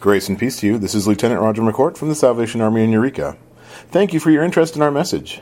Grace 0.00 0.28
and 0.28 0.38
peace 0.38 0.60
to 0.60 0.66
you. 0.66 0.78
This 0.78 0.94
is 0.94 1.08
Lieutenant 1.08 1.40
Roger 1.40 1.60
McCourt 1.60 1.96
from 1.96 2.08
the 2.08 2.14
Salvation 2.14 2.60
Army 2.60 2.84
in 2.84 2.92
Eureka. 2.92 3.36
Thank 3.90 4.12
you 4.12 4.20
for 4.20 4.30
your 4.30 4.44
interest 4.44 4.76
in 4.76 4.82
our 4.82 4.92
message. 4.92 5.40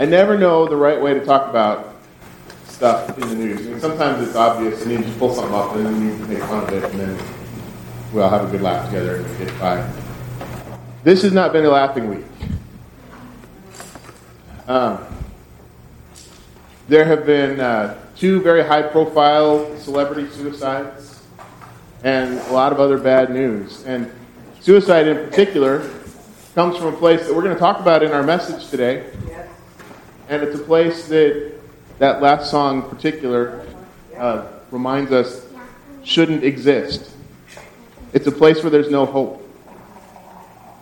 I 0.00 0.04
never 0.04 0.36
know 0.36 0.66
the 0.66 0.76
right 0.76 1.00
way 1.00 1.14
to 1.14 1.24
talk 1.24 1.48
about 1.48 1.94
stuff 2.66 3.16
in 3.16 3.28
the 3.28 3.36
news. 3.36 3.64
I 3.66 3.70
mean, 3.70 3.80
sometimes 3.80 4.26
it's 4.26 4.36
obvious 4.36 4.82
and 4.82 4.90
you 4.90 4.98
just 4.98 5.16
pull 5.18 5.32
something 5.32 5.54
up 5.54 5.76
and 5.76 5.86
then 5.86 6.02
you 6.02 6.12
make 6.26 6.40
fun 6.40 6.64
of 6.64 6.72
it 6.72 6.82
and 6.90 7.00
then 7.00 7.16
we 8.12 8.20
all 8.20 8.30
have 8.30 8.48
a 8.48 8.50
good 8.50 8.62
laugh 8.62 8.86
together 8.86 9.16
and 9.16 9.38
get 9.38 9.58
by. 9.58 9.92
This 11.02 11.22
has 11.22 11.32
not 11.32 11.52
been 11.52 11.64
a 11.64 11.70
laughing 11.70 12.08
week. 12.08 12.24
Um, 14.68 15.04
there 16.88 17.04
have 17.04 17.26
been 17.26 17.60
uh, 17.60 17.98
two 18.16 18.40
very 18.40 18.64
high 18.64 18.82
profile 18.82 19.76
celebrity 19.78 20.30
suicides 20.30 21.22
and 22.04 22.38
a 22.38 22.52
lot 22.52 22.72
of 22.72 22.80
other 22.80 22.98
bad 22.98 23.30
news. 23.30 23.84
And 23.84 24.10
suicide 24.60 25.08
in 25.08 25.16
particular 25.28 25.90
comes 26.54 26.76
from 26.76 26.94
a 26.94 26.96
place 26.96 27.26
that 27.26 27.34
we're 27.34 27.42
going 27.42 27.54
to 27.54 27.60
talk 27.60 27.80
about 27.80 28.02
in 28.02 28.12
our 28.12 28.22
message 28.22 28.68
today. 28.68 29.10
And 30.28 30.42
it's 30.42 30.58
a 30.58 30.62
place 30.62 31.06
that 31.08 31.52
that 31.98 32.20
last 32.20 32.50
song 32.50 32.82
in 32.82 32.88
particular 32.88 33.66
uh, 34.16 34.46
reminds 34.70 35.12
us 35.12 35.46
shouldn't 36.04 36.44
exist. 36.44 37.10
It's 38.16 38.26
a 38.26 38.32
place 38.32 38.62
where 38.62 38.70
there's 38.70 38.88
no 38.88 39.04
hope. 39.04 39.42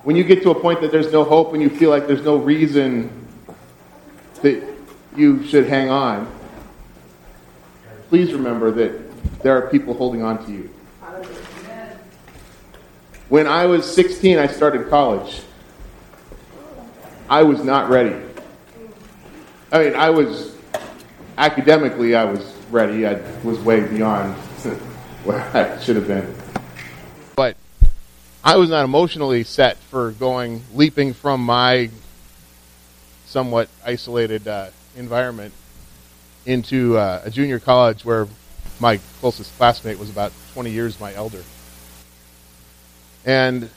When 0.04 0.14
you 0.14 0.22
get 0.22 0.44
to 0.44 0.50
a 0.50 0.54
point 0.54 0.80
that 0.82 0.92
there's 0.92 1.12
no 1.12 1.24
hope 1.24 1.52
and 1.52 1.60
you 1.60 1.68
feel 1.68 1.90
like 1.90 2.06
there's 2.06 2.22
no 2.22 2.36
reason 2.36 3.10
that 4.42 4.62
you 5.16 5.44
should 5.44 5.66
hang 5.66 5.90
on, 5.90 6.32
please 8.08 8.32
remember 8.32 8.70
that 8.70 9.42
there 9.42 9.56
are 9.58 9.68
people 9.68 9.94
holding 9.94 10.22
on 10.22 10.46
to 10.46 10.52
you. 10.52 10.70
When 13.28 13.48
I 13.48 13.66
was 13.66 13.92
16, 13.92 14.38
I 14.38 14.46
started 14.46 14.88
college. 14.88 15.42
I 17.28 17.42
was 17.42 17.64
not 17.64 17.90
ready. 17.90 18.14
I 19.72 19.82
mean, 19.82 19.96
I 19.96 20.10
was 20.10 20.56
academically, 21.36 22.14
I 22.14 22.26
was 22.26 22.54
ready. 22.70 23.08
I 23.08 23.14
was 23.42 23.58
way 23.58 23.80
beyond 23.80 24.34
where 25.24 25.40
I 25.52 25.80
should 25.80 25.96
have 25.96 26.06
been. 26.06 26.32
I 28.46 28.56
was 28.56 28.68
not 28.68 28.84
emotionally 28.84 29.42
set 29.42 29.78
for 29.78 30.10
going, 30.10 30.64
leaping 30.74 31.14
from 31.14 31.40
my 31.40 31.88
somewhat 33.24 33.70
isolated 33.82 34.46
uh, 34.46 34.68
environment 34.96 35.54
into 36.44 36.98
uh, 36.98 37.22
a 37.24 37.30
junior 37.30 37.58
college 37.58 38.04
where 38.04 38.28
my 38.78 38.98
closest 39.20 39.56
classmate 39.56 39.98
was 39.98 40.10
about 40.10 40.30
20 40.52 40.70
years 40.70 41.00
my 41.00 41.14
elder. 41.14 41.42
And 43.24 43.70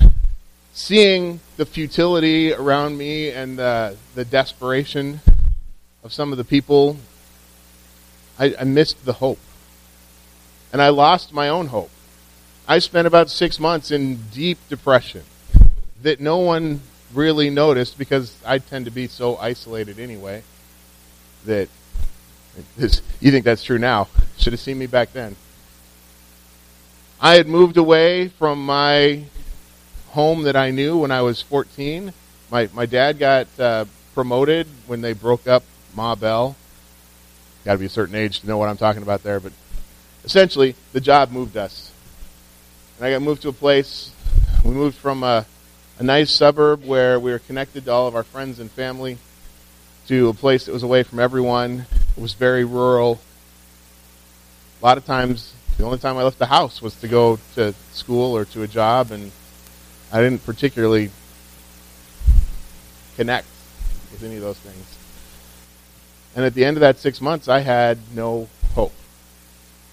seeing 0.73 1.39
the 1.55 1.65
futility 1.65 2.51
around 2.51 2.97
me 2.97 3.29
and 3.31 3.61
uh, 3.61 3.93
the 4.15 4.25
desperation 4.25 5.21
of 6.03 6.11
some 6.11 6.33
of 6.33 6.38
the 6.38 6.43
people 6.43 6.97
I, 8.38 8.53
I 8.59 8.65
missed 8.65 9.05
the 9.05 9.13
hope. 9.13 9.39
And 10.73 10.81
I 10.81 10.89
lost 10.89 11.31
my 11.31 11.47
own 11.47 11.67
hope. 11.67 11.89
I 12.67 12.79
spent 12.79 13.07
about 13.07 13.29
six 13.29 13.59
months 13.59 13.91
in 13.91 14.17
deep 14.33 14.57
depression 14.69 15.23
that 16.01 16.19
no 16.19 16.37
one 16.37 16.81
really 17.13 17.49
noticed 17.49 17.97
because 17.97 18.35
I 18.45 18.59
tend 18.59 18.85
to 18.85 18.91
be 18.91 19.07
so 19.07 19.37
isolated 19.37 19.99
anyway 19.99 20.43
that 21.45 21.69
you 22.77 23.31
think 23.31 23.45
that's 23.45 23.63
true 23.63 23.77
now. 23.77 24.09
Should 24.38 24.53
have 24.53 24.59
seen 24.59 24.77
me 24.77 24.88
back 24.88 25.13
then. 25.13 25.35
I 27.19 27.35
had 27.35 27.47
moved 27.47 27.77
away 27.77 28.27
from 28.27 28.66
my 28.66 29.23
home 30.09 30.44
that 30.44 30.56
I 30.56 30.72
knew 30.72 30.97
when 30.97 31.11
I 31.11 31.22
was 31.22 31.41
14. 31.41 32.13
My, 32.51 32.69
my 32.73 32.85
dad 32.85 33.17
got 33.17 33.47
uh, 33.59 33.85
promoted 34.13 34.67
when 34.85 35.01
they 35.01 35.13
broke 35.13 35.47
up 35.47 35.63
Ma 35.95 36.16
Bell 36.16 36.56
got 37.67 37.73
to 37.73 37.79
be 37.79 37.85
a 37.85 37.89
certain 37.89 38.16
age 38.16 38.39
to 38.39 38.47
know 38.47 38.57
what 38.57 38.69
I'm 38.69 38.77
talking 38.77 39.03
about 39.03 39.23
there, 39.23 39.41
but 39.41 39.51
essentially, 40.23 40.73
the 40.94 41.01
job 41.01 41.31
moved 41.31 41.57
us. 41.57 41.91
And 42.97 43.06
I 43.06 43.12
got 43.12 43.22
moved 43.22 43.44
to 43.44 43.50
a 43.50 43.53
place, 43.53 44.12
we 44.66 44.72
moved 44.72 44.97
from 44.97 45.24
a, 45.24 45.46
a 46.00 46.03
nice 46.03 46.31
suburb 46.31 46.84
where 46.84 47.19
we 47.19 47.31
were 47.31 47.40
connected 47.40 47.85
to 47.85 47.91
all 47.91 48.08
of 48.08 48.16
our 48.16 48.24
friends 48.24 48.59
and 48.59 48.72
family 48.72 49.19
to 50.08 50.30
a 50.30 50.34
place 50.34 50.66
that 50.66 50.72
was 50.72 50.81
away 50.84 51.03
from 51.03 51.19
everyone. 51.19 51.86
It 52.16 52.22
was 52.22 52.34
very 52.34 52.66
rural. 52.66 53.19
A 54.81 54.86
lot 54.86 54.97
of 54.97 55.06
times, 55.06 55.53
the 55.78 55.84
only 55.84 56.00
time 56.00 56.18
I 56.18 56.24
left 56.24 56.40
the 56.40 56.47
house 56.47 56.81
was 56.81 56.96
to 57.02 57.07
go 57.07 57.38
to 57.53 57.74
school 57.91 58.36
or 58.36 58.46
to 58.46 58.63
a 58.63 58.68
job, 58.68 59.12
and 59.12 59.31
I 60.12 60.22
didn't 60.22 60.44
particularly 60.44 61.12
connect 63.16 63.47
with 64.12 64.24
any 64.24 64.38
of 64.38 64.41
those 64.41 64.57
things. 64.57 64.97
And 66.36 66.46
at 66.46 66.56
the 66.56 66.66
end 66.66 66.78
of 66.78 66.81
that 66.81 66.97
six 66.97 67.22
months, 67.22 67.47
I 67.47 67.59
had 67.59 68.00
no 68.16 68.50
hope. 68.74 68.94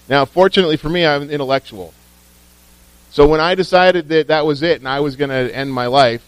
Now, 0.09 0.25
fortunately 0.25 0.77
for 0.77 0.89
me, 0.89 1.05
I'm 1.05 1.29
intellectual. 1.29 1.93
So 3.11 3.27
when 3.27 3.39
I 3.39 3.55
decided 3.55 4.09
that 4.09 4.27
that 4.27 4.45
was 4.45 4.61
it 4.61 4.79
and 4.79 4.87
I 4.87 4.99
was 4.99 5.15
going 5.15 5.29
to 5.29 5.55
end 5.55 5.73
my 5.73 5.87
life, 5.87 6.23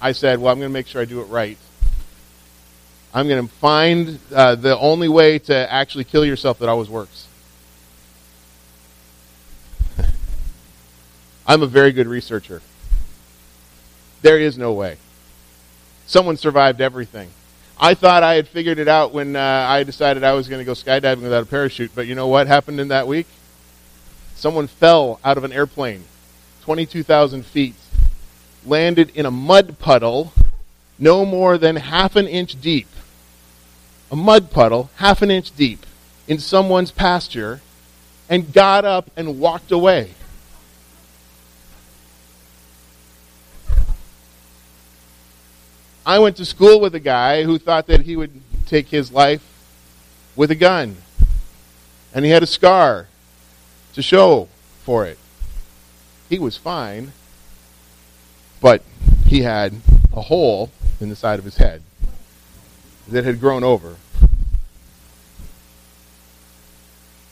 I 0.00 0.12
said, 0.12 0.38
well, 0.38 0.52
I'm 0.52 0.58
going 0.58 0.70
to 0.70 0.72
make 0.72 0.86
sure 0.86 1.02
I 1.02 1.04
do 1.04 1.20
it 1.20 1.24
right. 1.24 1.58
I'm 3.12 3.28
going 3.28 3.46
to 3.46 3.52
find 3.54 4.18
uh, 4.32 4.56
the 4.56 4.78
only 4.78 5.08
way 5.08 5.38
to 5.40 5.72
actually 5.72 6.04
kill 6.04 6.24
yourself 6.24 6.58
that 6.58 6.68
always 6.68 6.90
works. 6.90 7.26
I'm 11.46 11.62
a 11.62 11.66
very 11.66 11.92
good 11.92 12.06
researcher. 12.06 12.60
There 14.22 14.38
is 14.38 14.58
no 14.58 14.72
way. 14.72 14.98
Someone 16.06 16.36
survived 16.36 16.80
everything. 16.80 17.30
I 17.78 17.94
thought 17.94 18.22
I 18.22 18.34
had 18.34 18.48
figured 18.48 18.78
it 18.78 18.88
out 18.88 19.12
when 19.12 19.36
uh, 19.36 19.40
I 19.40 19.82
decided 19.82 20.24
I 20.24 20.32
was 20.32 20.48
going 20.48 20.60
to 20.60 20.64
go 20.64 20.72
skydiving 20.72 21.22
without 21.22 21.42
a 21.42 21.46
parachute. 21.46 21.92
But 21.94 22.06
you 22.06 22.14
know 22.14 22.26
what 22.26 22.46
happened 22.46 22.80
in 22.80 22.88
that 22.88 23.06
week? 23.06 23.26
Someone 24.36 24.66
fell 24.66 25.18
out 25.24 25.38
of 25.38 25.44
an 25.44 25.52
airplane, 25.52 26.04
22,000 26.62 27.44
feet, 27.44 27.74
landed 28.66 29.10
in 29.14 29.24
a 29.24 29.30
mud 29.30 29.78
puddle 29.78 30.34
no 30.98 31.24
more 31.24 31.56
than 31.56 31.76
half 31.76 32.16
an 32.16 32.26
inch 32.26 32.60
deep. 32.60 32.86
A 34.10 34.16
mud 34.16 34.50
puddle, 34.50 34.90
half 34.96 35.22
an 35.22 35.30
inch 35.30 35.56
deep, 35.56 35.86
in 36.28 36.38
someone's 36.38 36.90
pasture, 36.90 37.62
and 38.28 38.52
got 38.52 38.84
up 38.84 39.10
and 39.16 39.40
walked 39.40 39.72
away. 39.72 40.10
I 46.04 46.18
went 46.18 46.36
to 46.36 46.44
school 46.44 46.78
with 46.78 46.94
a 46.94 47.00
guy 47.00 47.42
who 47.42 47.58
thought 47.58 47.86
that 47.86 48.02
he 48.02 48.16
would 48.16 48.40
take 48.66 48.88
his 48.88 49.10
life 49.10 49.42
with 50.36 50.50
a 50.50 50.54
gun. 50.54 50.98
And 52.14 52.24
he 52.24 52.30
had 52.30 52.42
a 52.42 52.46
scar 52.46 53.08
to 53.96 54.02
show 54.02 54.48
for 54.84 55.04
it. 55.04 55.18
He 56.28 56.38
was 56.38 56.56
fine, 56.56 57.12
but 58.60 58.82
he 59.26 59.42
had 59.42 59.74
a 60.12 60.20
hole 60.20 60.70
in 61.00 61.08
the 61.08 61.16
side 61.16 61.40
of 61.40 61.44
his 61.44 61.56
head 61.56 61.82
that 63.08 63.24
had 63.24 63.40
grown 63.40 63.64
over. 63.64 63.96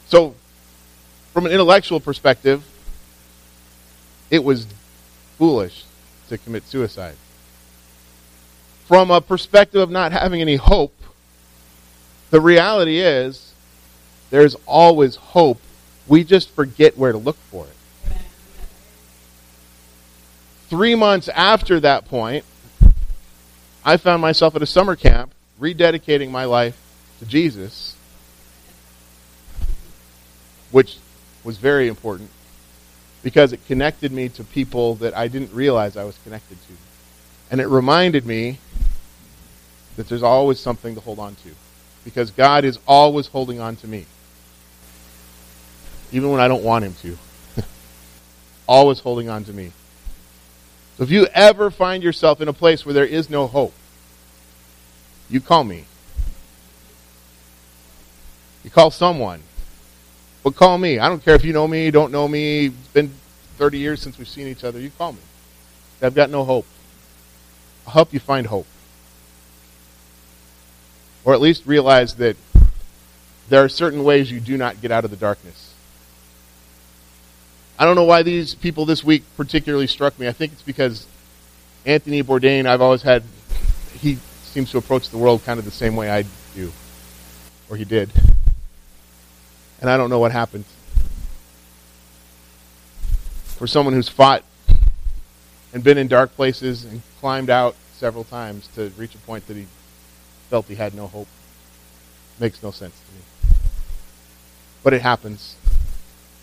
So, 0.09 0.35
from 1.33 1.47
an 1.47 1.53
intellectual 1.53 2.01
perspective, 2.01 2.65
it 4.31 4.43
was 4.43 4.67
foolish 5.39 5.85
to 6.29 6.39
commit 6.39 6.65
suicide 6.65 7.17
from 8.85 9.11
a 9.11 9.21
perspective 9.21 9.81
of 9.81 9.91
not 9.91 10.13
having 10.13 10.41
any 10.41 10.57
hope, 10.57 10.95
the 12.31 12.41
reality 12.41 12.99
is 12.99 13.53
there's 14.31 14.57
always 14.67 15.17
hope. 15.17 15.61
We 16.07 16.25
just 16.25 16.51
forget 16.51 16.99
where 16.99 17.13
to 17.13 17.19
look 17.19 17.37
for 17.37 17.67
it. 17.67 17.77
Three 20.69 20.95
months 20.95 21.29
after 21.29 21.81
that 21.81 22.07
point, 22.07 22.45
I 23.85 23.97
found 23.97 24.23
myself 24.23 24.57
at 24.57 24.63
a 24.63 24.67
summer 24.67 24.97
camp 24.97 25.33
rededicating 25.61 26.31
my 26.31 26.45
life 26.45 26.81
to 27.21 27.27
Jesus, 27.27 27.97
which 30.71 30.99
was 31.45 31.59
very 31.59 31.89
important 31.89 32.31
because 33.23 33.53
it 33.53 33.65
connected 33.67 34.13
me 34.13 34.29
to 34.31 34.45
people 34.45 34.97
that 34.97 35.17
I 35.17 35.29
didn't 35.29 35.53
realize 35.53 35.97
I 35.97 36.05
was 36.05 36.19
connected 36.25 36.59
to. 36.61 36.73
And 37.51 37.61
it 37.61 37.67
reminded 37.67 38.27
me 38.27 38.59
that 39.97 40.09
there's 40.09 40.23
always 40.23 40.59
something 40.59 40.95
to 40.95 41.01
hold 41.01 41.19
on 41.19 41.35
to 41.37 41.51
because 42.05 42.31
God 42.31 42.65
is 42.65 42.79
always 42.87 43.27
holding 43.29 43.61
on 43.61 43.77
to 43.77 43.87
me. 43.87 44.07
Even 46.15 46.31
when 46.31 46.41
I 46.41 46.47
don't 46.47 46.63
want 46.63 46.85
him 46.85 46.95
to. 47.03 47.19
Always 48.69 49.01
holding 49.01 49.29
on 49.29 49.43
to 49.45 49.53
me. 49.53 49.73
So 50.97 51.03
if 51.03 51.11
you 51.11 51.27
ever 51.35 51.73
find 51.73 52.05
yourself 52.05 52.41
in 52.41 52.47
a 52.47 52.53
place 52.53 52.87
where 52.87 52.95
there 52.95 53.05
is 53.05 53.29
no 53.29 53.49
hope, 53.49 53.75
you 55.29 55.41
call 55.41 55.65
me. 55.65 55.87
You 58.63 58.71
call 58.71 58.93
someone. 58.93 59.43
But 60.45 60.55
call 60.55 60.79
me. 60.79 61.01
I 61.01 61.09
don't 61.09 61.23
care 61.23 61.35
if 61.35 61.45
you 61.45 61.53
know 61.53 61.67
me, 61.67 61.91
don't 61.91 62.13
know 62.13 62.29
me. 62.29 62.67
It's 62.67 62.89
been 62.93 63.13
30 63.57 63.79
years 63.79 64.01
since 64.01 64.17
we've 64.17 64.29
seen 64.29 64.47
each 64.47 64.63
other. 64.63 64.79
You 64.79 64.91
call 64.91 65.15
me. 65.15 65.19
I've 66.01 66.15
got 66.15 66.31
no 66.31 66.45
hope. 66.45 66.67
I'll 67.87 67.93
help 67.95 68.13
you 68.13 68.21
find 68.21 68.47
hope. 68.47 68.67
Or 71.25 71.35
at 71.35 71.41
least 71.41 71.67
realize 71.67 72.15
that 72.17 72.37
there 73.49 73.65
are 73.65 73.69
certain 73.69 74.05
ways 74.05 74.31
you 74.31 74.39
do 74.39 74.57
not 74.57 74.81
get 74.81 74.93
out 74.93 75.05
of 75.05 75.11
the 75.11 75.17
darkness. 75.17 75.74
I 77.79 77.85
don't 77.85 77.97
know 77.97 78.05
why 78.05 78.23
these 78.23 78.55
people 78.55 78.87
this 78.87 79.03
week 79.03 79.25
particularly 79.37 79.87
struck 79.87 80.19
me. 80.19 80.29
I 80.29 80.33
think 80.33 80.53
it's 80.53 80.63
because 80.63 81.07
Anthony 81.85 82.23
Bourdain, 82.23 82.67
I've 82.67 82.81
always 82.81 83.03
had, 83.03 83.25
he 83.99 84.19
seems 84.45 84.71
to 84.71 84.79
approach 84.79 85.09
the 85.09 85.19
world 85.19 85.45
kind 85.45 85.59
of 85.59 85.65
the 85.65 85.73
same 85.73 85.97
way 85.97 86.09
I 86.11 86.25
do, 86.55 86.73
or 87.69 87.77
he 87.77 87.85
did. 87.85 88.11
And 89.81 89.91
I 89.91 89.97
don't 89.97 90.09
know 90.09 90.21
what 90.21 90.31
happened. 90.31 90.65
For 93.57 93.67
someone 93.67 93.93
who's 93.95 94.09
fought 94.09 94.45
and 95.73 95.83
been 95.83 95.99
in 95.99 96.07
dark 96.07 96.35
places 96.37 96.85
and 96.85 97.03
climbed 97.21 97.51
out 97.51 97.75
several 97.93 98.25
times 98.25 98.69
to 98.77 98.93
reach 98.97 99.15
a 99.15 99.19
point 99.19 99.47
that 99.49 99.57
he 99.57 99.67
felt 100.49 100.67
he 100.67 100.77
had 100.77 100.95
no 100.95 101.09
hope 101.09 101.29
makes 102.39 102.63
no 102.63 102.71
sense 102.71 102.95
to 102.99 103.13
me. 103.15 103.57
But 104.83 104.93
it 104.93 105.03
happens. 105.03 105.57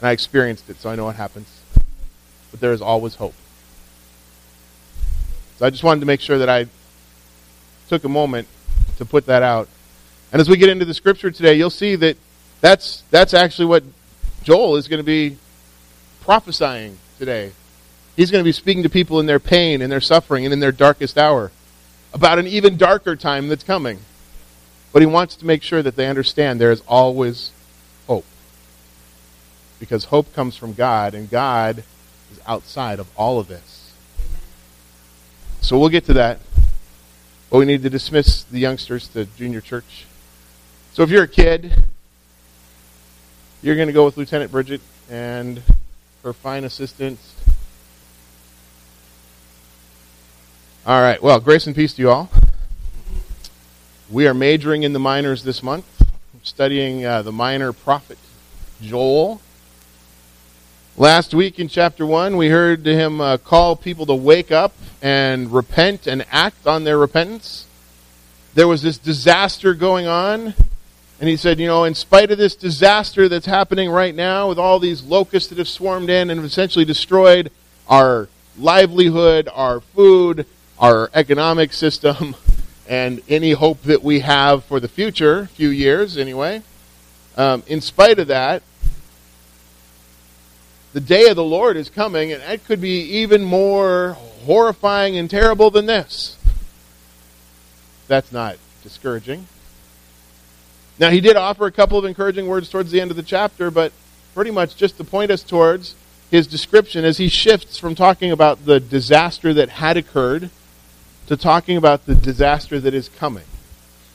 And 0.01 0.09
I 0.09 0.11
experienced 0.11 0.69
it, 0.69 0.77
so 0.77 0.89
I 0.89 0.95
know 0.95 1.05
what 1.05 1.15
happens. 1.15 1.47
But 2.49 2.59
there 2.59 2.73
is 2.73 2.81
always 2.81 3.15
hope. 3.15 3.35
So 5.57 5.67
I 5.67 5.69
just 5.69 5.83
wanted 5.83 5.99
to 5.99 6.07
make 6.07 6.21
sure 6.21 6.39
that 6.39 6.49
I 6.49 6.65
took 7.87 8.03
a 8.03 8.09
moment 8.09 8.47
to 8.97 9.05
put 9.05 9.27
that 9.27 9.43
out. 9.43 9.69
And 10.31 10.41
as 10.41 10.49
we 10.49 10.57
get 10.57 10.69
into 10.69 10.85
the 10.85 10.93
scripture 10.93 11.29
today, 11.29 11.53
you'll 11.53 11.69
see 11.69 11.95
that 11.97 12.17
that's, 12.61 13.03
that's 13.11 13.33
actually 13.33 13.65
what 13.65 13.83
Joel 14.43 14.75
is 14.75 14.87
going 14.87 14.99
to 14.99 15.03
be 15.03 15.37
prophesying 16.21 16.97
today. 17.19 17.51
He's 18.15 18.31
going 18.31 18.43
to 18.43 18.47
be 18.47 18.51
speaking 18.51 18.83
to 18.83 18.89
people 18.89 19.19
in 19.19 19.27
their 19.27 19.39
pain 19.39 19.81
and 19.81 19.91
their 19.91 20.01
suffering 20.01 20.45
and 20.45 20.53
in 20.53 20.59
their 20.59 20.71
darkest 20.71 21.17
hour 21.17 21.51
about 22.13 22.39
an 22.39 22.47
even 22.47 22.75
darker 22.75 23.15
time 23.15 23.47
that's 23.47 23.63
coming. 23.63 23.99
But 24.93 25.01
he 25.01 25.05
wants 25.05 25.35
to 25.37 25.45
make 25.45 25.63
sure 25.63 25.81
that 25.83 25.95
they 25.95 26.07
understand 26.07 26.59
there 26.59 26.71
is 26.71 26.81
always. 26.87 27.51
Because 29.81 30.05
hope 30.05 30.33
comes 30.35 30.55
from 30.55 30.73
God, 30.73 31.15
and 31.15 31.27
God 31.27 31.79
is 32.31 32.39
outside 32.45 32.99
of 32.99 33.09
all 33.17 33.39
of 33.39 33.47
this. 33.47 33.91
So 35.59 35.79
we'll 35.79 35.89
get 35.89 36.05
to 36.05 36.13
that. 36.13 36.39
But 37.49 37.57
we 37.57 37.65
need 37.65 37.81
to 37.81 37.89
dismiss 37.89 38.43
the 38.43 38.59
youngsters 38.59 39.07
to 39.09 39.25
junior 39.25 39.59
church. 39.59 40.05
So 40.93 41.01
if 41.01 41.09
you're 41.09 41.23
a 41.23 41.27
kid, 41.27 41.73
you're 43.63 43.75
going 43.75 43.87
to 43.87 43.93
go 43.93 44.05
with 44.05 44.17
Lieutenant 44.17 44.51
Bridget 44.51 44.81
and 45.09 45.63
her 46.23 46.31
fine 46.31 46.63
assistants. 46.63 47.35
All 50.85 51.01
right. 51.01 51.21
Well, 51.23 51.39
grace 51.39 51.65
and 51.65 51.75
peace 51.75 51.93
to 51.95 52.01
you 52.03 52.11
all. 52.11 52.29
We 54.11 54.27
are 54.27 54.33
majoring 54.35 54.83
in 54.83 54.93
the 54.93 54.99
minors 54.99 55.43
this 55.43 55.63
month, 55.63 55.85
studying 56.43 57.03
uh, 57.03 57.23
the 57.23 57.31
minor 57.31 57.73
prophet 57.73 58.19
Joel. 58.79 59.41
Last 60.97 61.33
week 61.33 61.57
in 61.57 61.69
chapter 61.69 62.05
1, 62.05 62.35
we 62.35 62.49
heard 62.49 62.85
him 62.85 63.21
uh, 63.21 63.37
call 63.37 63.77
people 63.77 64.05
to 64.07 64.13
wake 64.13 64.51
up 64.51 64.73
and 65.01 65.49
repent 65.49 66.05
and 66.05 66.25
act 66.29 66.67
on 66.67 66.83
their 66.83 66.97
repentance. 66.97 67.65
There 68.55 68.67
was 68.67 68.81
this 68.81 68.97
disaster 68.97 69.73
going 69.73 70.07
on, 70.07 70.53
and 71.21 71.29
he 71.29 71.37
said, 71.37 71.61
You 71.61 71.67
know, 71.67 71.85
in 71.85 71.95
spite 71.95 72.29
of 72.29 72.37
this 72.37 72.57
disaster 72.57 73.29
that's 73.29 73.45
happening 73.45 73.89
right 73.89 74.13
now, 74.13 74.49
with 74.49 74.59
all 74.59 74.79
these 74.79 75.01
locusts 75.01 75.47
that 75.47 75.59
have 75.59 75.69
swarmed 75.69 76.09
in 76.09 76.29
and 76.29 76.37
have 76.37 76.45
essentially 76.45 76.83
destroyed 76.83 77.51
our 77.87 78.27
livelihood, 78.57 79.47
our 79.53 79.79
food, 79.79 80.45
our 80.77 81.09
economic 81.13 81.71
system 81.71 82.35
and 82.87 83.21
any 83.29 83.53
hope 83.53 83.81
that 83.83 84.03
we 84.03 84.19
have 84.19 84.65
for 84.65 84.81
the 84.81 84.89
future, 84.89 85.39
a 85.39 85.47
few 85.47 85.69
years 85.69 86.17
anyway. 86.17 86.61
Um, 87.37 87.63
in 87.65 87.79
spite 87.79 88.19
of 88.19 88.27
that, 88.27 88.61
the 90.93 91.01
day 91.01 91.29
of 91.29 91.35
the 91.35 91.43
Lord 91.43 91.77
is 91.77 91.89
coming, 91.89 92.31
and 92.31 92.41
it 92.43 92.65
could 92.65 92.81
be 92.81 93.01
even 93.01 93.43
more 93.43 94.13
horrifying 94.45 95.17
and 95.17 95.29
terrible 95.29 95.69
than 95.69 95.85
this. 95.85 96.37
That's 98.07 98.31
not 98.31 98.57
discouraging. 98.83 99.47
Now, 100.99 101.09
he 101.09 101.21
did 101.21 101.35
offer 101.35 101.65
a 101.65 101.71
couple 101.71 101.97
of 101.97 102.05
encouraging 102.05 102.47
words 102.47 102.69
towards 102.69 102.91
the 102.91 102.99
end 102.99 103.09
of 103.09 103.17
the 103.17 103.23
chapter, 103.23 103.71
but 103.71 103.93
pretty 104.33 104.51
much 104.51 104.75
just 104.75 104.97
to 104.97 105.03
point 105.03 105.31
us 105.31 105.43
towards 105.43 105.95
his 106.29 106.47
description 106.47 107.03
as 107.05 107.17
he 107.17 107.27
shifts 107.27 107.77
from 107.77 107.95
talking 107.95 108.31
about 108.31 108.65
the 108.65 108.79
disaster 108.79 109.53
that 109.53 109.69
had 109.69 109.97
occurred 109.97 110.49
to 111.27 111.37
talking 111.37 111.77
about 111.77 112.05
the 112.05 112.15
disaster 112.15 112.79
that 112.79 112.93
is 112.93 113.09
coming. 113.09 113.43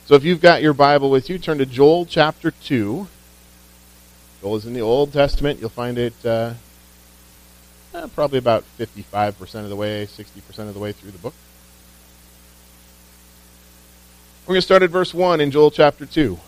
So 0.05 0.15
if 0.15 0.23
you've 0.23 0.41
got 0.41 0.61
your 0.61 0.73
Bible 0.73 1.09
with 1.09 1.29
you, 1.29 1.37
turn 1.37 1.57
to 1.57 1.65
Joel 1.65 2.05
chapter 2.05 2.51
2. 2.51 3.07
Joel 4.41 4.55
is 4.55 4.65
in 4.65 4.73
the 4.73 4.81
Old 4.81 5.11
Testament. 5.13 5.59
You'll 5.59 5.69
find 5.69 5.97
it 5.97 6.13
uh, 6.25 6.53
uh, 7.97 8.07
probably 8.07 8.37
about 8.37 8.63
55% 8.77 9.63
of 9.63 9.69
the 9.69 9.75
way, 9.75 10.05
60% 10.05 10.59
of 10.67 10.73
the 10.73 10.79
way 10.79 10.91
through 10.91 11.11
the 11.11 11.17
book. 11.17 11.33
We're 14.45 14.53
going 14.53 14.59
to 14.59 14.65
start 14.65 14.83
at 14.83 14.89
verse 14.89 15.13
1 15.13 15.41
in 15.41 15.51
Joel 15.51 15.71
chapter 15.71 16.05
2. 16.05 16.39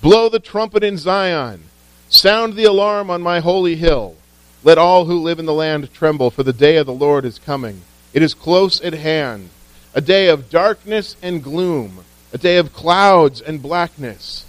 Blow 0.00 0.28
the 0.28 0.40
trumpet 0.40 0.82
in 0.82 0.96
Zion. 0.96 1.64
Sound 2.08 2.54
the 2.54 2.64
alarm 2.64 3.10
on 3.10 3.22
my 3.22 3.40
holy 3.40 3.76
hill. 3.76 4.16
Let 4.64 4.78
all 4.78 5.04
who 5.04 5.20
live 5.20 5.38
in 5.38 5.46
the 5.46 5.52
land 5.52 5.92
tremble, 5.92 6.30
for 6.30 6.42
the 6.42 6.52
day 6.52 6.76
of 6.76 6.86
the 6.86 6.94
Lord 6.94 7.24
is 7.24 7.38
coming 7.38 7.82
it 8.12 8.22
is 8.22 8.32
close 8.32 8.80
at 8.80 8.94
hand, 8.94 9.50
a 9.92 10.00
day 10.00 10.28
of 10.28 10.48
darkness 10.48 11.16
and 11.20 11.44
gloom, 11.44 11.98
a 12.32 12.38
day 12.38 12.56
of 12.56 12.72
clouds 12.72 13.42
and 13.42 13.60
blackness. 13.60 14.45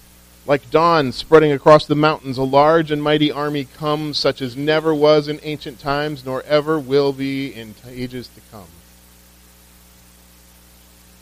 Like 0.47 0.71
dawn 0.71 1.11
spreading 1.11 1.51
across 1.51 1.85
the 1.85 1.95
mountains, 1.95 2.38
a 2.38 2.44
large 2.44 2.89
and 2.89 3.03
mighty 3.03 3.31
army 3.31 3.65
comes, 3.65 4.17
such 4.17 4.41
as 4.41 4.55
never 4.55 4.95
was 4.95 5.27
in 5.27 5.39
ancient 5.44 5.80
times, 5.80 6.25
nor 6.25 6.42
ever 6.44 6.80
will 6.80 7.13
be 7.13 7.54
in 7.54 7.75
ages 7.87 8.30
to 8.30 8.42
come. 8.49 8.68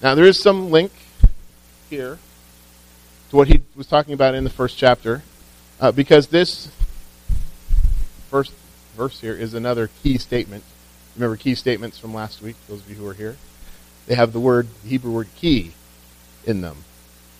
Now, 0.01 0.13
there 0.13 0.25
is 0.25 0.39
some 0.39 0.69
link 0.69 0.91
here 1.89 2.19
to 3.31 3.35
what 3.35 3.47
he 3.47 3.61
was 3.75 3.87
talking 3.87 4.13
about 4.13 4.35
in 4.35 4.43
the 4.43 4.49
first 4.49 4.77
chapter, 4.77 5.23
uh, 5.79 5.91
because 5.91 6.27
this 6.27 6.69
first 8.29 8.53
verse 8.95 9.19
here 9.19 9.33
is 9.33 9.53
another 9.55 9.89
key 10.03 10.17
statement 10.19 10.63
Remember 11.15 11.37
key 11.37 11.55
statements 11.55 11.97
from 11.97 12.13
last 12.13 12.41
week, 12.41 12.57
those 12.67 12.81
of 12.81 12.89
you 12.89 12.95
who 12.95 13.07
are 13.07 13.13
here? 13.13 13.37
They 14.05 14.15
have 14.15 14.33
the 14.33 14.39
word, 14.39 14.67
the 14.83 14.89
Hebrew 14.89 15.13
word 15.13 15.29
key 15.35 15.71
in 16.45 16.59
them, 16.59 16.83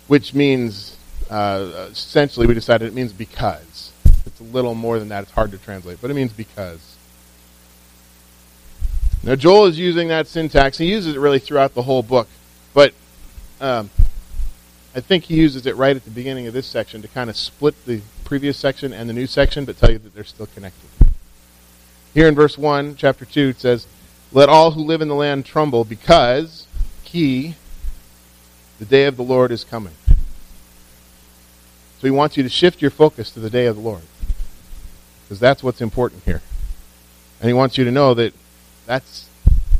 which 0.07 0.33
means, 0.33 0.95
uh, 1.29 1.87
essentially, 1.91 2.47
we 2.47 2.53
decided 2.53 2.87
it 2.87 2.93
means 2.93 3.13
because. 3.13 3.91
It's 4.25 4.39
a 4.39 4.43
little 4.43 4.75
more 4.75 4.99
than 4.99 5.09
that. 5.09 5.23
It's 5.23 5.31
hard 5.31 5.51
to 5.51 5.57
translate, 5.57 5.99
but 6.01 6.11
it 6.11 6.13
means 6.13 6.33
because. 6.33 6.95
Now, 9.23 9.35
Joel 9.35 9.65
is 9.65 9.79
using 9.79 10.09
that 10.09 10.27
syntax. 10.27 10.77
He 10.77 10.85
uses 10.85 11.15
it 11.15 11.19
really 11.19 11.39
throughout 11.39 11.73
the 11.73 11.81
whole 11.81 12.03
book, 12.03 12.27
but 12.73 12.93
um, 13.59 13.89
I 14.95 14.99
think 14.99 15.25
he 15.25 15.35
uses 15.35 15.65
it 15.65 15.75
right 15.75 15.95
at 15.95 16.05
the 16.05 16.11
beginning 16.11 16.47
of 16.47 16.53
this 16.53 16.67
section 16.67 17.01
to 17.01 17.07
kind 17.07 17.29
of 17.29 17.35
split 17.35 17.73
the 17.85 18.01
previous 18.23 18.57
section 18.57 18.93
and 18.93 19.09
the 19.09 19.13
new 19.13 19.27
section, 19.27 19.65
but 19.65 19.77
tell 19.77 19.91
you 19.91 19.97
that 19.99 20.13
they're 20.13 20.23
still 20.23 20.47
connected. 20.47 20.89
Here 22.13 22.27
in 22.27 22.35
verse 22.35 22.57
1, 22.57 22.95
chapter 22.95 23.25
2, 23.25 23.49
it 23.49 23.59
says, 23.59 23.87
Let 24.31 24.47
all 24.47 24.71
who 24.71 24.81
live 24.81 25.01
in 25.01 25.07
the 25.07 25.15
land 25.15 25.45
tremble 25.45 25.83
because, 25.83 26.67
key, 27.03 27.55
the 28.79 28.85
day 28.85 29.05
of 29.05 29.17
the 29.17 29.23
Lord 29.23 29.51
is 29.51 29.63
coming. 29.63 29.93
So 31.99 32.07
he 32.07 32.11
wants 32.11 32.37
you 32.37 32.43
to 32.43 32.49
shift 32.49 32.81
your 32.81 32.91
focus 32.91 33.31
to 33.31 33.39
the 33.39 33.49
day 33.49 33.65
of 33.65 33.75
the 33.75 33.81
Lord. 33.81 34.03
Because 35.23 35.39
that's 35.39 35.63
what's 35.63 35.81
important 35.81 36.23
here. 36.23 36.41
And 37.39 37.47
he 37.47 37.53
wants 37.53 37.77
you 37.77 37.85
to 37.85 37.91
know 37.91 38.13
that 38.13 38.33
that's 38.85 39.29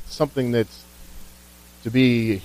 something 0.08 0.52
that's 0.52 0.84
to 1.84 1.92
be. 1.92 2.42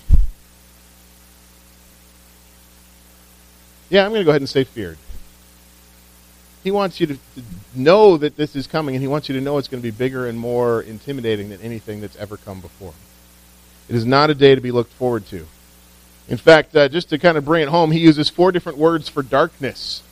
Yeah, 3.89 4.05
I'm 4.05 4.11
going 4.11 4.21
to 4.21 4.25
go 4.25 4.31
ahead 4.31 4.43
and 4.43 4.49
say 4.49 4.65
feared. 4.65 4.99
He 6.63 6.71
wants 6.71 7.01
you 7.01 7.07
to, 7.07 7.15
to 7.15 7.21
know 7.75 8.19
that 8.19 8.37
this 8.37 8.55
is 8.55 8.67
coming, 8.67 8.95
and 8.95 9.03
he 9.03 9.09
wants 9.09 9.29
you 9.29 9.35
to 9.35 9.41
know 9.41 9.57
it's 9.57 9.67
going 9.67 9.83
to 9.83 9.87
be 9.87 9.97
bigger 9.97 10.27
and 10.27 10.39
more 10.39 10.83
intimidating 10.83 11.49
than 11.49 11.61
anything 11.63 12.01
that's 12.01 12.17
ever 12.17 12.37
come 12.37 12.61
before. 12.61 12.93
It 13.89 13.97
is 13.97 14.05
not 14.05 14.29
a 14.29 14.35
day 14.35 14.55
to 14.55 14.61
be 14.61 14.71
looked 14.71 14.93
forward 14.93 15.27
to. 15.29 15.47
In 16.31 16.37
fact, 16.37 16.77
uh, 16.77 16.89
just 16.89 17.11
to 17.11 17.19
kind 17.19 17.37
of 17.37 17.45
bring 17.45 17.65
it 17.65 17.69
home, 17.69 17.91
he 17.91 17.99
uses 17.99 18.31
four 18.31 18.53
different 18.53 18.79
words 18.79 19.09
for 19.09 19.21
darkness 19.21 20.05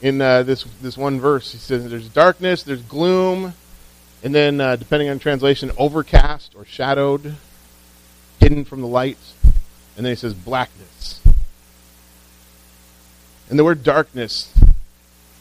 in 0.00 0.22
uh, 0.22 0.44
this 0.44 0.62
this 0.80 0.96
one 0.96 1.18
verse. 1.18 1.50
He 1.50 1.58
says 1.58 1.90
there's 1.90 2.08
darkness, 2.08 2.62
there's 2.62 2.82
gloom, 2.82 3.54
and 4.22 4.32
then 4.32 4.60
uh, 4.60 4.76
depending 4.76 5.08
on 5.08 5.18
translation, 5.18 5.72
overcast 5.76 6.54
or 6.54 6.64
shadowed, 6.64 7.34
hidden 8.38 8.64
from 8.64 8.80
the 8.80 8.86
light, 8.86 9.18
and 9.96 10.06
then 10.06 10.12
he 10.12 10.16
says 10.16 10.34
blackness. 10.34 11.20
And 13.48 13.58
the 13.58 13.64
word 13.64 13.82
darkness, 13.82 14.54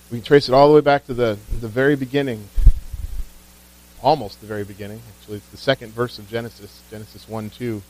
we 0.09 0.17
can 0.17 0.25
trace 0.25 0.49
it 0.49 0.55
all 0.55 0.69
the 0.69 0.73
way 0.73 0.81
back 0.81 1.05
to 1.05 1.13
the 1.13 1.37
the 1.61 1.67
very 1.67 1.95
beginning, 1.95 2.49
almost 4.01 4.41
the 4.41 4.47
very 4.47 4.63
beginning. 4.63 5.03
Actually, 5.19 5.37
it's 5.37 5.49
the 5.49 5.57
second 5.57 5.93
verse 5.93 6.17
of 6.17 6.27
Genesis, 6.27 6.81
Genesis 6.89 7.29
one 7.29 7.51
two, 7.51 7.83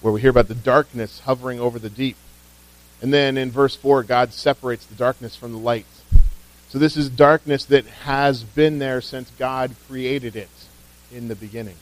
where 0.00 0.12
we 0.12 0.20
hear 0.20 0.30
about 0.30 0.48
the 0.48 0.54
darkness 0.54 1.20
hovering 1.20 1.60
over 1.60 1.78
the 1.78 1.90
deep. 1.90 2.16
And 3.02 3.12
then 3.12 3.36
in 3.36 3.50
verse 3.50 3.76
4, 3.76 4.02
God 4.02 4.32
separates 4.32 4.86
the 4.86 4.94
darkness 4.94 5.36
from 5.36 5.52
the 5.52 5.58
light. 5.58 5.86
So 6.68 6.78
this 6.78 6.96
is 6.96 7.08
darkness 7.08 7.64
that 7.66 7.86
has 7.86 8.42
been 8.42 8.78
there 8.78 9.00
since 9.00 9.30
God 9.38 9.74
created 9.86 10.36
it 10.36 10.50
in 11.12 11.28
the 11.28 11.36
beginning. 11.36 11.76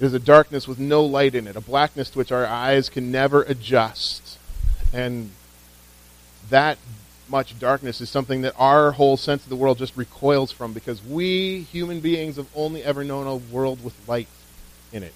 It 0.00 0.06
is 0.06 0.14
a 0.14 0.18
darkness 0.18 0.66
with 0.66 0.78
no 0.78 1.04
light 1.04 1.34
in 1.34 1.46
it, 1.46 1.54
a 1.54 1.60
blackness 1.60 2.10
to 2.10 2.18
which 2.18 2.32
our 2.32 2.46
eyes 2.46 2.88
can 2.88 3.12
never 3.12 3.42
adjust. 3.42 4.38
And 4.92 5.30
that 6.50 6.78
much 7.28 7.58
darkness 7.58 8.00
is 8.00 8.10
something 8.10 8.42
that 8.42 8.54
our 8.58 8.92
whole 8.92 9.16
sense 9.16 9.44
of 9.44 9.48
the 9.48 9.56
world 9.56 9.78
just 9.78 9.96
recoils 9.96 10.50
from 10.50 10.72
because 10.72 11.04
we 11.04 11.60
human 11.60 12.00
beings 12.00 12.36
have 12.36 12.48
only 12.54 12.82
ever 12.82 13.04
known 13.04 13.26
a 13.26 13.36
world 13.36 13.82
with 13.84 13.94
light 14.08 14.28
in 14.92 15.02
it. 15.02 15.14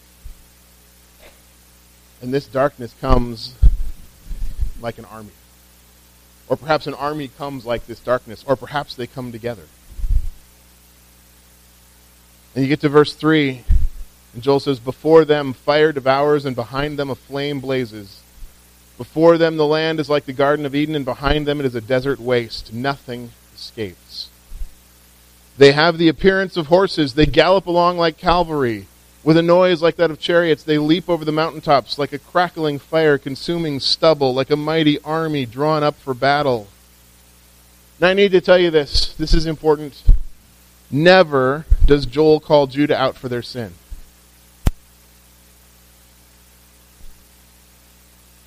And 2.22 2.32
this 2.32 2.46
darkness 2.46 2.94
comes 3.00 3.54
like 4.80 4.98
an 4.98 5.04
army. 5.06 5.30
Or 6.48 6.56
perhaps 6.56 6.86
an 6.86 6.94
army 6.94 7.28
comes 7.28 7.66
like 7.66 7.86
this 7.86 8.00
darkness, 8.00 8.44
or 8.46 8.56
perhaps 8.56 8.94
they 8.94 9.06
come 9.06 9.32
together. 9.32 9.64
And 12.54 12.62
you 12.62 12.68
get 12.68 12.80
to 12.80 12.88
verse 12.88 13.12
3, 13.12 13.64
and 14.32 14.42
Joel 14.42 14.60
says, 14.60 14.80
Before 14.80 15.24
them 15.24 15.52
fire 15.52 15.92
devours, 15.92 16.44
and 16.44 16.54
behind 16.54 16.98
them 16.98 17.10
a 17.10 17.14
flame 17.14 17.60
blazes. 17.60 18.20
Before 18.96 19.36
them 19.36 19.56
the 19.56 19.66
land 19.66 20.00
is 20.00 20.08
like 20.08 20.24
the 20.24 20.32
Garden 20.32 20.64
of 20.64 20.74
Eden, 20.74 20.94
and 20.94 21.04
behind 21.04 21.46
them 21.46 21.60
it 21.60 21.66
is 21.66 21.74
a 21.74 21.80
desert 21.80 22.18
waste. 22.18 22.72
Nothing 22.72 23.32
escapes. 23.54 24.28
They 25.58 25.72
have 25.72 25.98
the 25.98 26.08
appearance 26.08 26.56
of 26.56 26.68
horses. 26.68 27.14
They 27.14 27.26
gallop 27.26 27.66
along 27.66 27.98
like 27.98 28.16
cavalry. 28.16 28.86
With 29.26 29.36
a 29.36 29.42
noise 29.42 29.82
like 29.82 29.96
that 29.96 30.12
of 30.12 30.20
chariots, 30.20 30.62
they 30.62 30.78
leap 30.78 31.08
over 31.10 31.24
the 31.24 31.32
mountaintops 31.32 31.98
like 31.98 32.12
a 32.12 32.18
crackling 32.20 32.78
fire 32.78 33.18
consuming 33.18 33.80
stubble, 33.80 34.32
like 34.32 34.50
a 34.50 34.56
mighty 34.56 35.00
army 35.00 35.44
drawn 35.44 35.82
up 35.82 35.96
for 35.96 36.14
battle. 36.14 36.68
Now, 37.98 38.10
I 38.10 38.14
need 38.14 38.30
to 38.30 38.40
tell 38.40 38.56
you 38.56 38.70
this. 38.70 39.14
This 39.14 39.34
is 39.34 39.44
important. 39.44 40.04
Never 40.92 41.66
does 41.86 42.06
Joel 42.06 42.38
call 42.38 42.68
Judah 42.68 42.96
out 42.96 43.16
for 43.16 43.28
their 43.28 43.42
sin. 43.42 43.72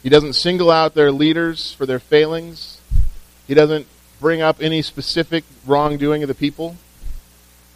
He 0.01 0.07
doesn't 0.07 0.31
single 0.31 0.71
out 0.71 0.93
their 0.93 1.11
leaders 1.11 1.73
for 1.73 1.85
their 1.85 1.99
failings. 1.99 2.79
He 3.47 3.53
doesn't 3.53 3.85
bring 4.21 4.41
up 4.41 4.61
any 4.61 4.81
specific 4.81 5.43
wrongdoing 5.67 6.23
of 6.23 6.29
the 6.29 6.35
people. 6.35 6.77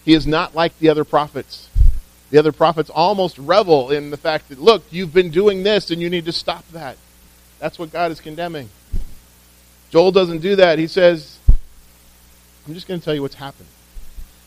He 0.05 0.13
is 0.13 0.25
not 0.25 0.55
like 0.55 0.79
the 0.79 0.88
other 0.88 1.03
prophets. 1.03 1.67
The 2.33 2.39
other 2.39 2.51
prophets 2.51 2.89
almost 2.89 3.37
revel 3.37 3.91
in 3.91 4.09
the 4.09 4.17
fact 4.17 4.49
that, 4.49 4.59
look, 4.59 4.81
you've 4.89 5.13
been 5.13 5.29
doing 5.29 5.61
this 5.61 5.91
and 5.91 6.01
you 6.01 6.09
need 6.09 6.25
to 6.25 6.31
stop 6.31 6.67
that. 6.69 6.97
That's 7.59 7.77
what 7.77 7.91
God 7.91 8.09
is 8.09 8.19
condemning. 8.19 8.71
Joel 9.91 10.11
doesn't 10.11 10.39
do 10.39 10.55
that. 10.55 10.79
He 10.79 10.87
says, 10.87 11.37
I'm 12.67 12.73
just 12.73 12.87
going 12.87 12.99
to 12.99 13.05
tell 13.05 13.13
you 13.13 13.21
what's 13.21 13.35
happened. 13.35 13.69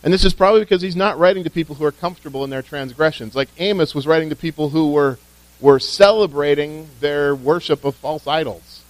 And 0.03 0.13
this 0.13 0.25
is 0.25 0.35
probably 0.35 0.63
because 0.63 0.83
he's 0.83 0.97
not 0.97 1.17
writing 1.17 1.45
to 1.45 1.51
people 1.51 1.77
who 1.77 1.85
are 1.85 1.93
comfortable 1.93 2.43
in 2.43 2.51
their 2.51 2.61
transgressions. 2.61 3.37
Like 3.37 3.51
Amos 3.57 3.95
was 3.95 4.05
writing 4.05 4.31
to 4.31 4.37
people 4.37 4.71
who 4.71 4.91
were, 4.91 5.21
were 5.61 5.79
celebrating 5.79 6.89
their 6.99 7.37
worship 7.37 7.85
of 7.85 7.95
false 7.95 8.27
idols. 8.27 8.83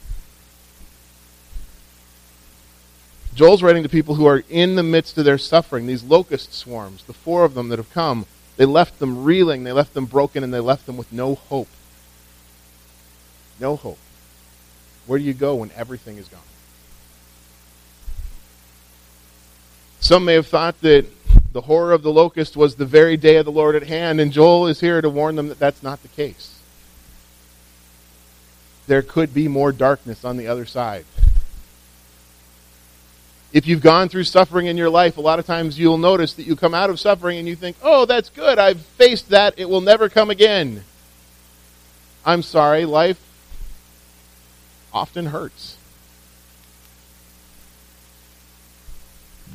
Joel's 3.35 3.63
writing 3.63 3.83
to 3.83 3.91
people 3.91 4.15
who 4.15 4.25
are 4.25 4.43
in 4.49 4.77
the 4.77 4.83
midst 4.83 5.19
of 5.19 5.27
their 5.27 5.37
suffering, 5.37 5.87
these 5.87 6.03
locust 6.03 6.55
swarms, 6.55 7.03
the 7.03 7.13
four 7.13 7.45
of 7.45 7.53
them 7.53 7.69
that 7.69 7.79
have 7.79 7.93
come 7.93 8.25
they 8.57 8.65
left 8.65 8.99
them 8.99 9.25
reeling, 9.25 9.65
they 9.65 9.73
left 9.73 9.95
them 9.95 10.07
broken, 10.07 10.43
and 10.43 10.53
they 10.53 10.61
left 10.61 10.87
them 10.87 10.97
with 10.97 11.13
no 11.13 11.35
hope. 11.35 11.69
No 13.61 13.77
hope. 13.77 13.99
Where 15.07 15.19
do 15.19 15.25
you 15.25 15.35
go 15.35 15.57
when 15.57 15.71
everything 15.77 16.17
is 16.17 16.29
gone? 16.29 16.41
Some 20.01 20.25
may 20.25 20.35
have 20.35 20.47
thought 20.47 20.81
that 20.83 21.07
the 21.53 21.63
horror 21.63 21.93
of 21.93 22.03
the 22.03 22.13
locust 22.13 22.57
was 22.57 22.77
the 22.77 22.87
very 22.87 23.17
day 23.17 23.37
of 23.37 23.45
the 23.45 23.53
Lord 23.53 23.75
at 23.77 23.85
hand, 23.85 24.21
and 24.21 24.33
Joel 24.33 24.67
is 24.67 24.81
here 24.81 25.01
to 25.01 25.11
warn 25.11 25.37
them 25.37 25.49
that 25.49 25.59
that's 25.59 25.83
not 25.83 26.03
the 26.03 26.09
case. 26.09 26.61
There 28.87 29.03
could 29.03 29.35
be 29.35 29.49
more 29.49 29.73
darkness 29.73 30.25
on 30.25 30.37
the 30.37 30.47
other 30.47 30.65
side. 30.65 31.05
If 33.57 33.67
you've 33.67 33.81
gone 33.81 34.11
through 34.11 34.25
suffering 34.25 34.67
in 34.67 34.77
your 34.77 34.91
life, 34.91 35.17
a 35.17 35.23
lot 35.23 35.39
of 35.39 35.47
times 35.47 35.79
you'll 35.79 35.97
notice 35.97 36.35
that 36.35 36.43
you 36.43 36.57
come 36.57 36.75
out 36.75 36.91
of 36.91 37.01
suffering 37.01 37.39
and 37.39 37.49
you 37.49 37.57
think, 37.57 37.75
oh, 37.81 38.05
that's 38.05 38.29
good. 38.29 38.59
I've 38.59 38.83
faced 38.83 39.31
that. 39.31 39.55
It 39.57 39.67
will 39.67 39.81
never 39.81 40.11
come 40.11 40.29
again. 40.29 40.85
I'm 42.23 42.43
sorry. 42.43 42.85
Life 42.85 43.19
often 44.93 45.25
hurts. 45.25 45.79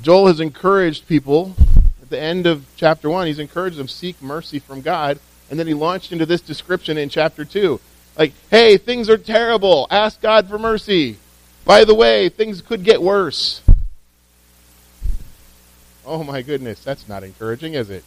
Joel 0.01 0.25
has 0.25 0.39
encouraged 0.39 1.07
people 1.07 1.55
at 2.01 2.09
the 2.09 2.19
end 2.19 2.47
of 2.47 2.65
chapter 2.75 3.07
1, 3.07 3.27
he's 3.27 3.37
encouraged 3.37 3.77
them 3.77 3.87
seek 3.87 4.19
mercy 4.19 4.57
from 4.57 4.81
God. 4.81 5.19
And 5.51 5.59
then 5.59 5.67
he 5.67 5.75
launched 5.75 6.11
into 6.11 6.25
this 6.25 6.41
description 6.41 6.97
in 6.97 7.09
chapter 7.09 7.45
2. 7.45 7.79
Like, 8.17 8.33
hey, 8.49 8.77
things 8.77 9.11
are 9.11 9.17
terrible. 9.19 9.85
Ask 9.91 10.21
God 10.21 10.49
for 10.49 10.57
mercy. 10.57 11.17
By 11.65 11.85
the 11.85 11.93
way, 11.93 12.29
things 12.29 12.63
could 12.63 12.83
get 12.83 12.99
worse. 12.99 13.61
Oh 16.05 16.23
my 16.23 16.41
goodness, 16.41 16.83
that's 16.83 17.07
not 17.07 17.23
encouraging, 17.23 17.75
is 17.75 17.89
it? 17.89 18.03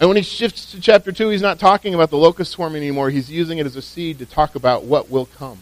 And 0.00 0.08
when 0.08 0.16
he 0.16 0.22
shifts 0.22 0.72
to 0.72 0.80
chapter 0.80 1.12
2, 1.12 1.28
he's 1.28 1.40
not 1.40 1.58
talking 1.58 1.94
about 1.94 2.10
the 2.10 2.16
locust 2.16 2.52
swarm 2.52 2.76
anymore. 2.76 3.10
He's 3.10 3.30
using 3.30 3.58
it 3.58 3.66
as 3.66 3.76
a 3.76 3.82
seed 3.82 4.18
to 4.18 4.26
talk 4.26 4.54
about 4.54 4.84
what 4.84 5.08
will 5.08 5.26
come. 5.26 5.58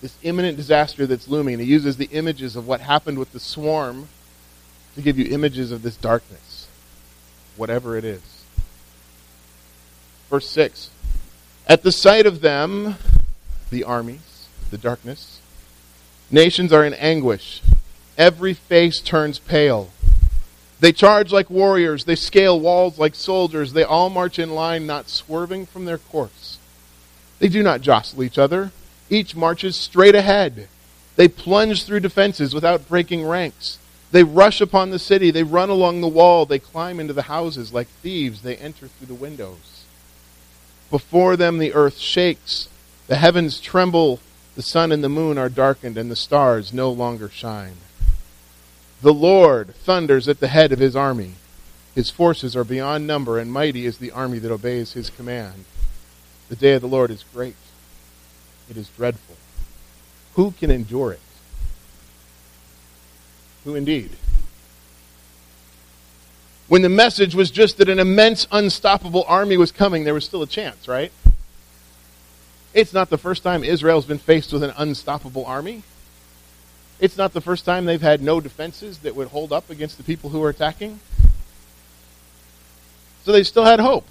This 0.00 0.16
imminent 0.22 0.56
disaster 0.56 1.06
that's 1.06 1.28
looming. 1.28 1.58
He 1.58 1.64
uses 1.64 1.96
the 1.96 2.08
images 2.12 2.54
of 2.54 2.66
what 2.66 2.80
happened 2.80 3.18
with 3.18 3.32
the 3.32 3.40
swarm 3.40 4.08
to 4.94 5.02
give 5.02 5.18
you 5.18 5.26
images 5.26 5.72
of 5.72 5.82
this 5.82 5.96
darkness, 5.96 6.68
whatever 7.56 7.96
it 7.96 8.04
is. 8.04 8.44
Verse 10.30 10.48
6 10.48 10.90
At 11.66 11.82
the 11.82 11.92
sight 11.92 12.24
of 12.26 12.40
them, 12.40 12.96
the 13.70 13.84
armies, 13.84 14.48
the 14.70 14.78
darkness, 14.78 15.40
nations 16.30 16.72
are 16.72 16.84
in 16.84 16.94
anguish. 16.94 17.62
Every 18.18 18.54
face 18.54 19.00
turns 19.00 19.38
pale. 19.38 19.90
They 20.80 20.92
charge 20.92 21.32
like 21.32 21.50
warriors. 21.50 22.04
They 22.04 22.16
scale 22.16 22.58
walls 22.58 22.98
like 22.98 23.14
soldiers. 23.14 23.72
They 23.72 23.84
all 23.84 24.10
march 24.10 24.38
in 24.38 24.50
line, 24.50 24.86
not 24.86 25.08
swerving 25.08 25.66
from 25.66 25.84
their 25.84 25.98
course. 25.98 26.58
They 27.38 27.48
do 27.48 27.62
not 27.62 27.80
jostle 27.80 28.22
each 28.22 28.38
other. 28.38 28.72
Each 29.08 29.36
marches 29.36 29.76
straight 29.76 30.14
ahead. 30.14 30.68
They 31.16 31.28
plunge 31.28 31.84
through 31.84 32.00
defenses 32.00 32.54
without 32.54 32.88
breaking 32.88 33.26
ranks. 33.26 33.78
They 34.12 34.22
rush 34.22 34.60
upon 34.60 34.90
the 34.90 34.98
city. 34.98 35.30
They 35.30 35.42
run 35.42 35.70
along 35.70 36.00
the 36.00 36.08
wall. 36.08 36.46
They 36.46 36.58
climb 36.58 37.00
into 37.00 37.12
the 37.12 37.22
houses 37.22 37.72
like 37.72 37.88
thieves. 37.88 38.42
They 38.42 38.56
enter 38.56 38.88
through 38.88 39.08
the 39.08 39.14
windows. 39.14 39.84
Before 40.90 41.36
them, 41.36 41.58
the 41.58 41.74
earth 41.74 41.98
shakes. 41.98 42.68
The 43.08 43.16
heavens 43.16 43.60
tremble. 43.60 44.20
The 44.54 44.62
sun 44.62 44.92
and 44.92 45.02
the 45.04 45.08
moon 45.08 45.36
are 45.36 45.48
darkened, 45.48 45.98
and 45.98 46.10
the 46.10 46.16
stars 46.16 46.72
no 46.72 46.90
longer 46.90 47.28
shine. 47.28 47.76
The 49.02 49.14
Lord 49.14 49.74
thunders 49.74 50.28
at 50.28 50.40
the 50.40 50.48
head 50.48 50.72
of 50.72 50.78
his 50.78 50.96
army. 50.96 51.32
His 51.94 52.10
forces 52.10 52.56
are 52.56 52.64
beyond 52.64 53.06
number, 53.06 53.38
and 53.38 53.52
mighty 53.52 53.86
is 53.86 53.98
the 53.98 54.10
army 54.10 54.38
that 54.38 54.52
obeys 54.52 54.92
his 54.92 55.10
command. 55.10 55.64
The 56.48 56.56
day 56.56 56.72
of 56.72 56.82
the 56.82 56.88
Lord 56.88 57.10
is 57.10 57.24
great. 57.34 57.56
It 58.68 58.76
is 58.76 58.88
dreadful. 58.88 59.36
Who 60.34 60.50
can 60.52 60.70
endure 60.70 61.12
it? 61.12 61.20
Who 63.64 63.74
indeed? 63.74 64.10
When 66.68 66.82
the 66.82 66.88
message 66.88 67.34
was 67.34 67.50
just 67.50 67.78
that 67.78 67.88
an 67.88 67.98
immense, 67.98 68.46
unstoppable 68.50 69.24
army 69.28 69.56
was 69.56 69.72
coming, 69.72 70.04
there 70.04 70.14
was 70.14 70.24
still 70.24 70.42
a 70.42 70.46
chance, 70.46 70.88
right? 70.88 71.12
It's 72.74 72.92
not 72.92 73.08
the 73.08 73.18
first 73.18 73.42
time 73.42 73.64
Israel's 73.64 74.04
been 74.04 74.18
faced 74.18 74.52
with 74.52 74.62
an 74.62 74.72
unstoppable 74.76 75.46
army. 75.46 75.82
It's 76.98 77.16
not 77.16 77.32
the 77.32 77.40
first 77.40 77.64
time 77.64 77.84
they've 77.84 78.00
had 78.00 78.22
no 78.22 78.40
defenses 78.40 78.98
that 78.98 79.14
would 79.14 79.28
hold 79.28 79.52
up 79.52 79.68
against 79.68 79.98
the 79.98 80.04
people 80.04 80.30
who 80.30 80.42
are 80.42 80.48
attacking. 80.48 81.00
So 83.24 83.32
they 83.32 83.42
still 83.42 83.64
had 83.64 83.80
hope. 83.80 84.06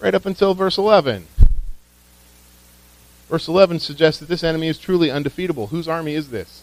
Right 0.00 0.14
up 0.14 0.24
until 0.24 0.54
verse 0.54 0.78
11. 0.78 1.26
Verse 3.28 3.48
11 3.48 3.80
suggests 3.80 4.20
that 4.20 4.28
this 4.28 4.42
enemy 4.44 4.68
is 4.68 4.78
truly 4.78 5.10
undefeatable. 5.10 5.66
Whose 5.66 5.88
army 5.88 6.14
is 6.14 6.30
this? 6.30 6.62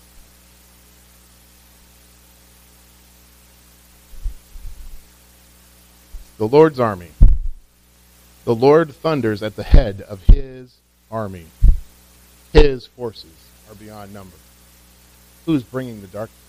The 6.38 6.48
Lord's 6.48 6.80
army. 6.80 7.12
The 8.46 8.56
Lord 8.56 8.94
thunders 8.94 9.44
at 9.44 9.56
the 9.56 9.64
head 9.64 10.02
of 10.02 10.24
his 10.24 10.76
army. 11.12 11.46
His 12.52 12.88
forces 12.88 13.32
are 13.70 13.76
beyond 13.76 14.14
number. 14.14 14.36
Who's 15.46 15.64
bringing 15.64 16.02
the 16.02 16.08
darkness? 16.08 16.40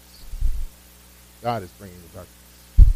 God 1.43 1.63
is 1.63 1.71
bringing 1.71 1.99
the 2.01 2.19
darkness. 2.19 2.89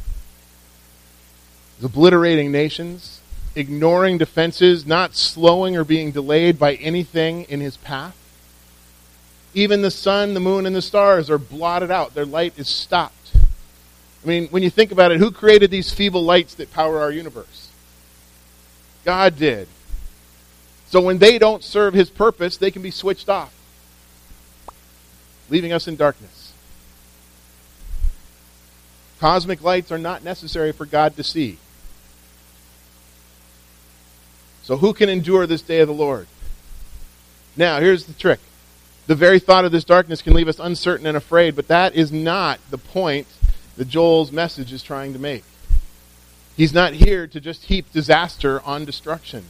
He's 1.77 1.85
obliterating 1.85 2.51
nations, 2.51 3.21
ignoring 3.55 4.19
defenses, 4.19 4.87
not 4.87 5.15
slowing 5.15 5.77
or 5.77 5.85
being 5.85 6.11
delayed 6.11 6.59
by 6.59 6.75
anything 6.75 7.45
in 7.45 7.61
his 7.61 7.77
path. 7.77 8.17
Even 9.53 9.83
the 9.83 9.91
sun, 9.91 10.35
the 10.35 10.41
moon, 10.41 10.67
and 10.67 10.77
the 10.77 10.83
stars 10.83 11.29
are 11.29 11.39
blotted 11.39 11.91
out. 11.91 12.15
Their 12.15 12.25
light 12.25 12.55
is 12.57 12.69
stopped. 12.69 13.33
I 13.35 14.27
mean, 14.27 14.49
when 14.49 14.63
you 14.63 14.71
think 14.71 14.93
about 14.93 15.13
it, 15.13 15.19
who 15.19 15.31
created 15.31 15.71
these 15.71 15.93
feeble 15.93 16.23
lights 16.23 16.55
that 16.55 16.73
power 16.73 17.01
our 17.01 17.11
universe? 17.11 17.71
God 19.05 19.37
did. 19.39 19.67
So 20.89 21.01
when 21.01 21.19
they 21.19 21.39
don't 21.39 21.65
serve 21.65 21.95
his 21.95 22.11
purpose, 22.11 22.57
they 22.57 22.71
can 22.71 22.83
be 22.83 22.91
switched 22.91 23.29
off, 23.29 23.55
leaving 25.51 25.73
us 25.73 25.87
in 25.89 25.97
darkness. 25.97 26.53
Cosmic 29.19 29.63
lights 29.63 29.93
are 29.93 29.99
not 29.99 30.25
necessary 30.25 30.73
for 30.73 30.87
God 30.87 31.17
to 31.17 31.23
see. 31.23 31.59
So 34.63 34.77
who 34.77 34.95
can 34.95 35.09
endure 35.09 35.47
this 35.47 35.63
day 35.63 35.81
of 35.81 35.89
the 35.89 35.95
Lord? 35.95 36.27
Now, 37.57 37.81
here's 37.81 38.05
the 38.05 38.13
trick. 38.13 38.41
The 39.07 39.15
very 39.15 39.41
thought 39.41 39.65
of 39.65 39.73
this 39.73 39.85
darkness 39.85 40.23
can 40.23 40.33
leave 40.33 40.49
us 40.49 40.59
uncertain 40.59 41.07
and 41.07 41.17
afraid, 41.17 41.57
but 41.57 41.69
that 41.69 41.95
is 41.95 42.13
not 42.13 42.61
the 42.71 42.79
point 42.79 43.27
that 43.77 43.89
Joel's 43.89 44.31
message 44.31 44.73
is 44.73 44.83
trying 44.83 45.13
to 45.13 45.19
make. 45.19 45.43
He's 46.57 46.73
not 46.73 46.93
here 46.93 47.27
to 47.27 47.41
just 47.41 47.65
heap 47.65 47.93
disaster 47.93 48.61
on 48.63 48.85
destruction. 48.85 49.47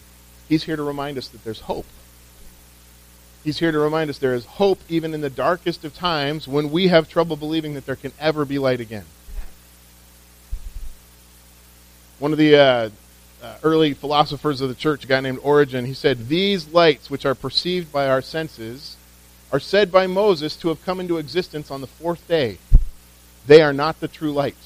He's 0.49 0.64
here 0.64 0.76
to 0.76 0.83
remind 0.83 1.19
us 1.19 1.28
that 1.28 1.45
there's 1.45 1.61
hope. 1.61 1.87
He's 3.43 3.59
here 3.59 3.73
to 3.73 3.79
remind 3.79 4.11
us 4.11 4.19
there 4.19 4.35
is 4.35 4.45
hope 4.45 4.81
even 4.89 5.15
in 5.15 5.23
the 5.23 5.31
darkest 5.31 5.85
of 5.85 5.95
times 5.95 6.47
when 6.47 6.71
we 6.71 6.89
have 6.89 7.09
trouble 7.09 7.37
believing 7.37 7.75
that 7.75 7.87
there 7.87 7.97
can 7.97 8.13
ever 8.19 8.45
be 8.45 8.59
light 8.59 8.81
again. 8.81 9.07
One 12.19 12.33
of 12.33 12.39
the 12.39 12.57
uh, 12.57 12.91
uh, 13.43 13.57
early 13.63 13.95
philosophers 13.95 14.61
of 14.61 14.69
the 14.69 14.75
church, 14.75 15.05
a 15.05 15.07
guy 15.07 15.21
named 15.21 15.39
Origen, 15.43 15.87
he 15.87 15.95
said, 15.95 16.29
These 16.29 16.69
lights, 16.69 17.09
which 17.09 17.25
are 17.25 17.35
perceived 17.35 17.91
by 17.91 18.09
our 18.09 18.21
senses, 18.21 18.97
are 19.51 19.61
said 19.61 19.91
by 19.91 20.07
Moses 20.07 20.55
to 20.57 20.69
have 20.69 20.85
come 20.85 21.01
into 21.01 21.17
existence 21.17 21.71
on 21.71 21.81
the 21.81 21.87
fourth 21.87 22.29
day. 22.29 22.59
They 23.47 23.63
are 23.63 23.73
not 23.73 24.01
the 24.01 24.09
true 24.09 24.33
light. 24.33 24.57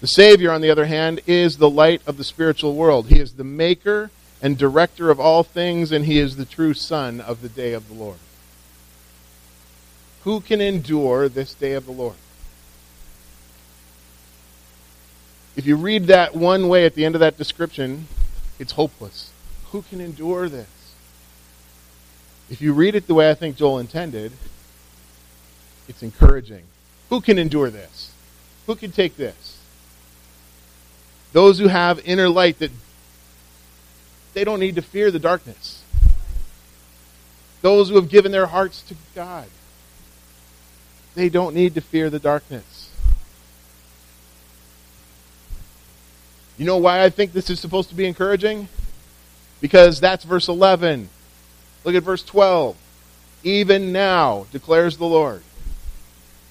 The 0.00 0.06
Savior, 0.06 0.52
on 0.52 0.60
the 0.60 0.70
other 0.70 0.86
hand, 0.86 1.20
is 1.26 1.56
the 1.56 1.68
light 1.68 2.02
of 2.06 2.18
the 2.18 2.24
spiritual 2.24 2.76
world. 2.76 3.08
He 3.08 3.18
is 3.18 3.32
the 3.32 3.42
maker 3.42 4.12
and 4.40 4.56
director 4.56 5.10
of 5.10 5.18
all 5.18 5.42
things, 5.42 5.90
and 5.92 6.04
he 6.04 6.18
is 6.18 6.36
the 6.36 6.44
true 6.44 6.74
Son 6.74 7.20
of 7.20 7.42
the 7.42 7.48
day 7.48 7.72
of 7.72 7.88
the 7.88 7.94
Lord. 7.94 8.18
Who 10.24 10.40
can 10.40 10.60
endure 10.60 11.28
this 11.28 11.54
day 11.54 11.72
of 11.72 11.86
the 11.86 11.92
Lord? 11.92 12.16
If 15.56 15.66
you 15.66 15.76
read 15.76 16.04
that 16.04 16.36
one 16.36 16.68
way 16.68 16.84
at 16.84 16.94
the 16.94 17.04
end 17.04 17.16
of 17.16 17.20
that 17.20 17.36
description, 17.36 18.06
it's 18.58 18.72
hopeless. 18.72 19.32
Who 19.72 19.82
can 19.82 20.00
endure 20.00 20.48
this? 20.48 20.94
If 22.50 22.62
you 22.62 22.72
read 22.72 22.94
it 22.94 23.06
the 23.06 23.14
way 23.14 23.30
I 23.30 23.34
think 23.34 23.56
Joel 23.56 23.78
intended, 23.78 24.32
it's 25.88 26.02
encouraging. 26.02 26.62
Who 27.08 27.20
can 27.20 27.38
endure 27.38 27.70
this? 27.70 28.12
Who 28.66 28.76
can 28.76 28.92
take 28.92 29.16
this? 29.16 29.58
Those 31.32 31.58
who 31.58 31.68
have 31.68 32.00
inner 32.06 32.28
light 32.28 32.58
that 32.58 32.70
they 34.38 34.44
don't 34.44 34.60
need 34.60 34.76
to 34.76 34.82
fear 34.82 35.10
the 35.10 35.18
darkness. 35.18 35.82
Those 37.60 37.88
who 37.88 37.96
have 37.96 38.08
given 38.08 38.30
their 38.30 38.46
hearts 38.46 38.82
to 38.82 38.94
God, 39.12 39.48
they 41.16 41.28
don't 41.28 41.56
need 41.56 41.74
to 41.74 41.80
fear 41.80 42.08
the 42.08 42.20
darkness. 42.20 42.88
You 46.56 46.66
know 46.66 46.76
why 46.76 47.02
I 47.02 47.10
think 47.10 47.32
this 47.32 47.50
is 47.50 47.58
supposed 47.58 47.88
to 47.88 47.96
be 47.96 48.06
encouraging? 48.06 48.68
Because 49.60 49.98
that's 49.98 50.22
verse 50.22 50.46
11. 50.46 51.08
Look 51.82 51.96
at 51.96 52.04
verse 52.04 52.22
12. 52.22 52.76
Even 53.42 53.90
now, 53.90 54.46
declares 54.52 54.98
the 54.98 55.04
Lord. 55.04 55.42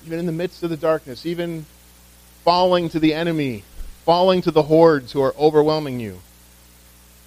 Even 0.05 0.19
in 0.19 0.25
the 0.25 0.33
midst 0.33 0.61
of 0.61 0.69
the 0.69 0.75
darkness, 0.75 1.25
even 1.25 1.65
falling 2.43 2.89
to 2.89 2.99
the 2.99 3.13
enemy, 3.13 3.63
falling 4.03 4.41
to 4.41 4.51
the 4.51 4.63
hordes 4.63 5.13
who 5.13 5.21
are 5.21 5.33
overwhelming 5.37 6.01
you. 6.01 6.19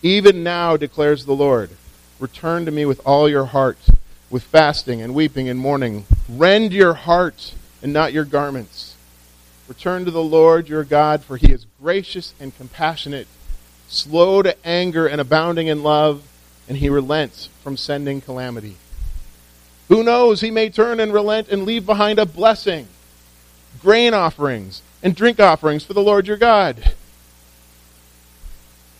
Even 0.02 0.42
now, 0.42 0.76
declares 0.76 1.26
the 1.26 1.34
Lord, 1.34 1.70
return 2.18 2.64
to 2.64 2.70
me 2.70 2.86
with 2.86 3.00
all 3.04 3.28
your 3.28 3.46
heart, 3.46 3.78
with 4.30 4.42
fasting 4.42 5.02
and 5.02 5.14
weeping 5.14 5.48
and 5.48 5.58
mourning. 5.58 6.06
Rend 6.28 6.72
your 6.72 6.94
heart 6.94 7.54
and 7.82 7.92
not 7.92 8.12
your 8.12 8.24
garments. 8.24 8.96
Return 9.68 10.04
to 10.06 10.10
the 10.10 10.22
Lord 10.22 10.68
your 10.68 10.84
God, 10.84 11.22
for 11.22 11.36
he 11.36 11.52
is 11.52 11.66
gracious 11.82 12.34
and 12.40 12.56
compassionate, 12.56 13.28
slow 13.88 14.42
to 14.42 14.56
anger 14.66 15.06
and 15.06 15.20
abounding 15.20 15.66
in 15.66 15.82
love, 15.82 16.22
and 16.68 16.78
he 16.78 16.88
relents 16.88 17.46
from 17.62 17.76
sending 17.76 18.20
calamity. 18.20 18.76
Who 19.88 20.02
knows? 20.02 20.40
He 20.40 20.50
may 20.50 20.70
turn 20.70 20.98
and 20.98 21.12
relent 21.12 21.48
and 21.48 21.64
leave 21.64 21.84
behind 21.84 22.18
a 22.18 22.26
blessing, 22.26 22.88
grain 23.82 24.14
offerings, 24.14 24.82
and 25.02 25.14
drink 25.14 25.38
offerings 25.40 25.84
for 25.84 25.92
the 25.92 26.02
Lord 26.02 26.26
your 26.26 26.36
God. 26.36 26.94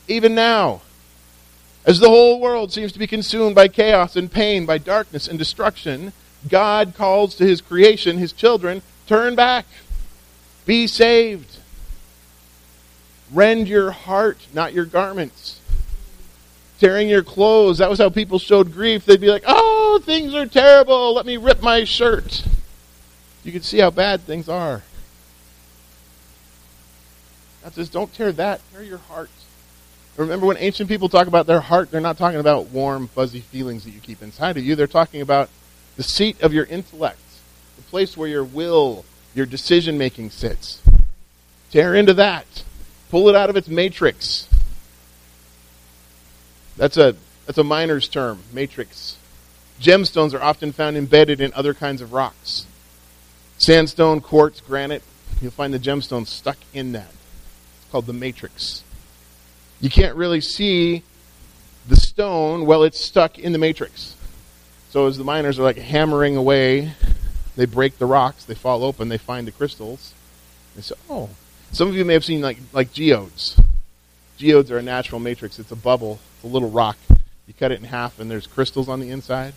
Even 0.09 0.35
now, 0.35 0.83
as 1.85 1.99
the 1.99 2.09
whole 2.09 2.40
world 2.40 2.73
seems 2.73 2.93
to 2.93 2.99
be 2.99 3.07
consumed 3.07 3.55
by 3.55 3.69
chaos 3.69 4.16
and 4.16 4.31
pain, 4.31 4.66
by 4.66 4.79
darkness 4.79 5.29
and 5.29 5.38
destruction, 5.38 6.12
God 6.49 6.95
calls 6.95 7.35
to 7.37 7.47
his 7.47 7.61
creation, 7.61 8.19
his 8.19 8.33
children, 8.33 8.83
turn 9.07 9.35
back. 9.35 9.66
Be 10.66 10.87
saved. 10.87 11.59
Rend 13.33 13.69
your 13.69 13.90
heart, 13.90 14.38
not 14.53 14.73
your 14.73 14.85
garments. 14.85 15.61
Tearing 16.79 17.09
your 17.09 17.23
clothes. 17.23 17.79
That 17.79 17.90
was 17.90 17.99
how 17.99 18.11
people 18.11 18.38
showed 18.38 18.73
grief. 18.73 19.05
They'd 19.05 19.21
be 19.21 19.31
like, 19.31 19.45
oh, 19.47 20.01
things 20.05 20.35
are 20.35 20.47
terrible. 20.47 21.14
Let 21.14 21.27
me 21.27 21.37
rip 21.37 21.62
my 21.62 21.85
shirt. 21.85 22.45
You 23.45 23.53
can 23.53 23.62
see 23.62 23.79
how 23.79 23.90
bad 23.90 24.23
things 24.23 24.49
are. 24.49 24.83
God 27.62 27.75
says, 27.75 27.88
don't 27.88 28.12
tear 28.12 28.33
that. 28.33 28.61
Tear 28.73 28.83
your 28.83 28.99
heart. 28.99 29.31
Remember 30.16 30.46
when 30.46 30.59
ancient 30.59 30.88
people 30.88 31.09
talk 31.09 31.27
about 31.27 31.46
their 31.46 31.61
heart, 31.61 31.90
they're 31.90 32.01
not 32.01 32.18
talking 32.18 32.40
about 32.40 32.66
warm, 32.66 33.09
fuzzy 33.09 33.40
feelings 33.40 33.85
that 33.85 33.90
you 33.90 34.01
keep 34.01 34.23
inside 34.23 34.57
of 34.57 34.64
you. 34.64 34.75
They're 34.75 34.87
talking 34.87 35.23
about 35.23 35.49
the 35.96 36.03
seat 36.03 36.40
of 36.42 36.53
your 36.53 36.64
intellect, 36.66 37.20
the 37.77 37.83
place 37.83 38.16
where 38.16 38.29
your 38.29 38.44
will 38.44 39.05
your 39.35 39.46
decision 39.46 39.96
making 39.96 40.31
sits. 40.31 40.81
Tear 41.70 41.94
into 41.94 42.14
that. 42.14 42.64
Pull 43.11 43.29
it 43.29 43.35
out 43.35 43.51
of 43.51 43.57
its 43.57 43.68
matrix. 43.68 44.49
That's 46.77 46.96
a 46.96 47.16
that's 47.46 47.59
a 47.59 47.64
miner's 47.64 48.09
term, 48.09 48.40
matrix. 48.53 49.16
Gemstones 49.81 50.35
are 50.35 50.42
often 50.42 50.73
found 50.73 50.96
embedded 50.96 51.40
in 51.40 51.53
other 51.55 51.75
kinds 51.75 52.03
of 52.03 52.12
rocks. 52.12 52.66
Sandstone, 53.59 54.20
quartz, 54.20 54.61
granite, 54.61 55.03
you'll 55.40 55.51
find 55.51 55.75
the 55.75 55.79
gemstones 55.79 56.29
stuck 56.29 56.59
in 56.73 56.92
that. 56.92 57.11
It's 57.11 57.90
called 57.90 58.07
the 58.07 58.12
matrix. 58.12 58.85
You 59.81 59.90
can't 59.90 60.16
really 60.16 60.40
see 60.40 61.03
the 61.88 61.97
stone 61.97 62.66
while 62.66 62.83
it's 62.83 63.01
stuck 63.01 63.38
in 63.38 63.53
the 63.53 63.59
matrix. 63.59 64.14
So 64.90 65.07
as 65.07 65.16
the 65.16 65.25
miners 65.25 65.59
are 65.59 65.62
like 65.62 65.77
hammering 65.77 66.37
away 66.37 66.93
they 67.57 67.66
break 67.66 67.99
the 67.99 68.07
rocks, 68.07 68.45
they 68.45 68.55
fall 68.55 68.85
open, 68.85 69.09
they 69.09 69.19
find 69.19 69.47
the 69.47 69.53
crystals. 69.53 70.14
They 70.75 70.83
say, 70.83 70.95
oh. 71.09 71.29
Some 71.73 71.88
of 71.88 71.95
you 71.95 72.05
may 72.05 72.14
have 72.14 72.25
seen 72.25 72.40
like, 72.40 72.59
like 72.73 72.93
geodes. 72.93 73.61
Geodes 74.38 74.71
are 74.71 74.79
a 74.79 74.83
natural 74.83 75.21
matrix. 75.21 75.59
It's 75.59 75.71
a 75.71 75.77
bubble, 75.77 76.21
it's 76.37 76.45
a 76.45 76.47
little 76.47 76.71
rock. 76.71 76.97
You 77.47 77.55
cut 77.59 77.71
it 77.71 77.79
in 77.79 77.85
half, 77.85 78.19
and 78.19 78.31
there's 78.31 78.47
crystals 78.47 78.88
on 78.88 79.01
the 79.01 79.11
inside. 79.11 79.53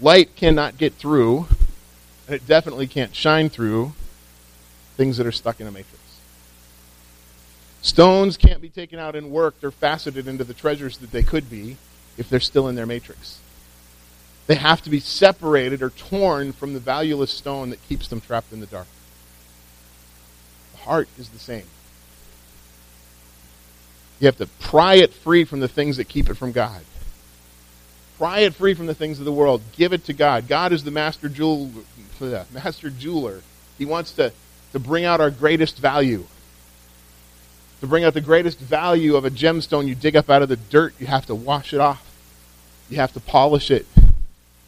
Light 0.00 0.34
cannot 0.34 0.76
get 0.76 0.94
through, 0.94 1.46
and 2.26 2.34
it 2.34 2.46
definitely 2.46 2.86
can't 2.86 3.14
shine 3.14 3.48
through 3.48 3.92
things 4.98 5.16
that 5.16 5.26
are 5.26 5.32
stuck 5.32 5.60
in 5.60 5.66
a 5.66 5.70
matrix. 5.70 6.02
Stones 7.80 8.36
can't 8.36 8.60
be 8.60 8.68
taken 8.68 8.98
out 8.98 9.14
and 9.14 9.30
worked 9.30 9.64
or 9.64 9.70
faceted 9.70 10.26
into 10.28 10.44
the 10.44 10.52
treasures 10.52 10.98
that 10.98 11.12
they 11.12 11.22
could 11.22 11.48
be 11.48 11.78
if 12.18 12.28
they're 12.28 12.40
still 12.40 12.68
in 12.68 12.74
their 12.74 12.84
matrix. 12.84 13.38
They 14.48 14.56
have 14.56 14.82
to 14.82 14.90
be 14.90 14.98
separated 14.98 15.82
or 15.82 15.90
torn 15.90 16.52
from 16.52 16.74
the 16.74 16.80
valueless 16.80 17.30
stone 17.30 17.70
that 17.70 17.86
keeps 17.88 18.08
them 18.08 18.20
trapped 18.20 18.52
in 18.52 18.60
the 18.60 18.66
dark. 18.66 18.88
The 20.72 20.78
heart 20.78 21.08
is 21.16 21.28
the 21.28 21.38
same. 21.38 21.66
You 24.18 24.26
have 24.26 24.38
to 24.38 24.46
pry 24.46 24.94
it 24.94 25.12
free 25.12 25.44
from 25.44 25.60
the 25.60 25.68
things 25.68 25.98
that 25.98 26.08
keep 26.08 26.28
it 26.28 26.34
from 26.34 26.50
God. 26.50 26.82
Pry 28.16 28.40
it 28.40 28.54
free 28.54 28.74
from 28.74 28.86
the 28.86 28.94
things 28.94 29.20
of 29.20 29.24
the 29.24 29.32
world. 29.32 29.62
Give 29.76 29.92
it 29.92 30.04
to 30.06 30.12
God. 30.12 30.48
God 30.48 30.72
is 30.72 30.82
the 30.82 30.90
master 30.90 31.28
jewel, 31.28 31.70
master 32.52 32.90
jeweler. 32.90 33.42
He 33.78 33.84
wants 33.84 34.10
to, 34.12 34.32
to 34.72 34.78
bring 34.78 35.04
out 35.04 35.20
our 35.20 35.30
greatest 35.30 35.78
value. 35.78 36.24
To 37.80 37.86
bring 37.86 38.04
out 38.04 38.14
the 38.14 38.20
greatest 38.20 38.58
value 38.58 39.16
of 39.16 39.24
a 39.24 39.30
gemstone 39.30 39.86
you 39.86 39.94
dig 39.94 40.16
up 40.16 40.28
out 40.28 40.42
of 40.42 40.48
the 40.48 40.56
dirt, 40.56 40.94
you 40.98 41.06
have 41.06 41.26
to 41.26 41.34
wash 41.34 41.72
it 41.72 41.80
off. 41.80 42.04
You 42.90 42.96
have 42.96 43.12
to 43.12 43.20
polish 43.20 43.70
it. 43.70 43.86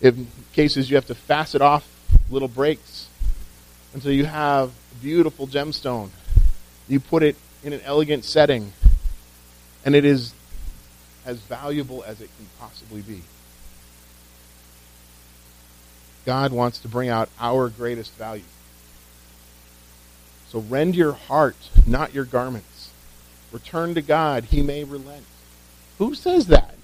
In 0.01 0.29
cases, 0.53 0.89
you 0.91 0.97
have 0.97 1.07
to 1.07 1.15
facet 1.15 1.61
off 1.61 1.87
little 2.31 2.49
breaks 2.49 3.09
until 3.93 4.13
you 4.13 4.25
have 4.25 4.71
a 4.71 4.95
beautiful 5.03 5.47
gemstone. 5.47 6.11
You 6.89 7.01
put 7.01 7.23
it 7.23 7.37
in 7.65 7.73
an 7.73 7.81
elegant 7.85 8.25
setting, 8.25 8.73
and 9.85 9.95
it 9.95 10.05
is 10.05 10.33
as 11.27 11.39
valuable 11.41 12.03
as 12.07 12.21
it 12.21 12.31
can 12.37 12.47
possibly 12.59 13.03
be. 13.03 13.23
God 16.25 16.53
wants 16.53 16.79
to 16.81 16.89
bring 16.89 17.09
out 17.09 17.29
our 17.41 17.69
greatest 17.69 18.13
value. 18.15 18.45
So 20.51 20.59
rend 20.59 20.97
your 20.97 21.13
heart, 21.13 21.57
not 21.87 22.13
your 22.13 22.25
garments. 22.25 22.91
Return 23.53 23.95
to 23.95 24.03
God, 24.03 24.45
he 24.45 24.63
may 24.63 24.83
relent. 24.83 25.25
Who 25.99 26.15
says 26.15 26.49
that? 26.49 26.75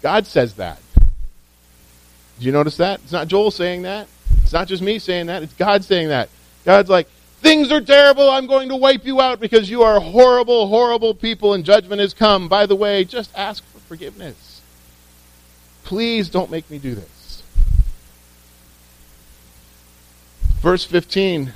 God 0.00 0.26
says 0.26 0.54
that. 0.54 0.80
Did 2.38 2.46
you 2.46 2.52
notice 2.52 2.78
that? 2.78 3.00
It's 3.02 3.12
not 3.12 3.28
Joel 3.28 3.50
saying 3.50 3.82
that. 3.82 4.08
It's 4.42 4.52
not 4.52 4.66
just 4.66 4.82
me 4.82 4.98
saying 4.98 5.26
that. 5.26 5.42
It's 5.42 5.52
God 5.54 5.84
saying 5.84 6.08
that. 6.08 6.30
God's 6.64 6.88
like, 6.88 7.06
things 7.40 7.70
are 7.70 7.82
terrible. 7.82 8.30
I'm 8.30 8.46
going 8.46 8.70
to 8.70 8.76
wipe 8.76 9.04
you 9.04 9.20
out 9.20 9.38
because 9.38 9.68
you 9.68 9.82
are 9.82 10.00
horrible, 10.00 10.68
horrible 10.68 11.14
people 11.14 11.52
and 11.52 11.64
judgment 11.64 12.00
has 12.00 12.14
come. 12.14 12.48
By 12.48 12.64
the 12.64 12.76
way, 12.76 13.04
just 13.04 13.30
ask 13.36 13.62
for 13.64 13.78
forgiveness. 13.80 14.62
Please 15.84 16.30
don't 16.30 16.50
make 16.50 16.70
me 16.70 16.78
do 16.78 16.94
this. 16.94 17.42
Verse 20.62 20.84
15 20.84 21.52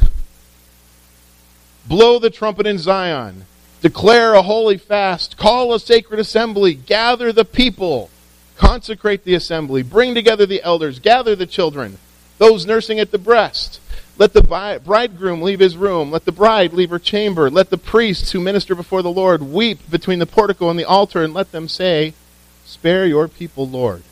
Blow 1.88 2.18
the 2.18 2.30
trumpet 2.30 2.66
in 2.66 2.78
Zion, 2.78 3.44
declare 3.80 4.34
a 4.34 4.42
holy 4.42 4.76
fast, 4.76 5.36
call 5.36 5.72
a 5.72 5.80
sacred 5.80 6.18
assembly, 6.18 6.74
gather 6.74 7.32
the 7.32 7.44
people, 7.44 8.10
consecrate 8.56 9.24
the 9.24 9.34
assembly, 9.34 9.82
bring 9.82 10.14
together 10.14 10.46
the 10.46 10.62
elders, 10.62 10.98
gather 10.98 11.36
the 11.36 11.46
children, 11.46 11.98
those 12.38 12.66
nursing 12.66 12.98
at 12.98 13.12
the 13.12 13.18
breast. 13.18 13.80
Let 14.18 14.32
the 14.32 14.80
bridegroom 14.82 15.42
leave 15.42 15.60
his 15.60 15.76
room. 15.76 16.10
Let 16.10 16.24
the 16.24 16.32
bride 16.32 16.72
leave 16.72 16.88
her 16.88 16.98
chamber. 16.98 17.50
Let 17.50 17.68
the 17.68 17.76
priests 17.76 18.32
who 18.32 18.40
minister 18.40 18.74
before 18.74 19.02
the 19.02 19.10
Lord 19.10 19.42
weep 19.42 19.90
between 19.90 20.20
the 20.20 20.26
portico 20.26 20.70
and 20.70 20.78
the 20.78 20.86
altar, 20.86 21.22
and 21.22 21.34
let 21.34 21.52
them 21.52 21.68
say, 21.68 22.14
Spare 22.64 23.06
your 23.06 23.28
people, 23.28 23.68
Lord. 23.68 24.02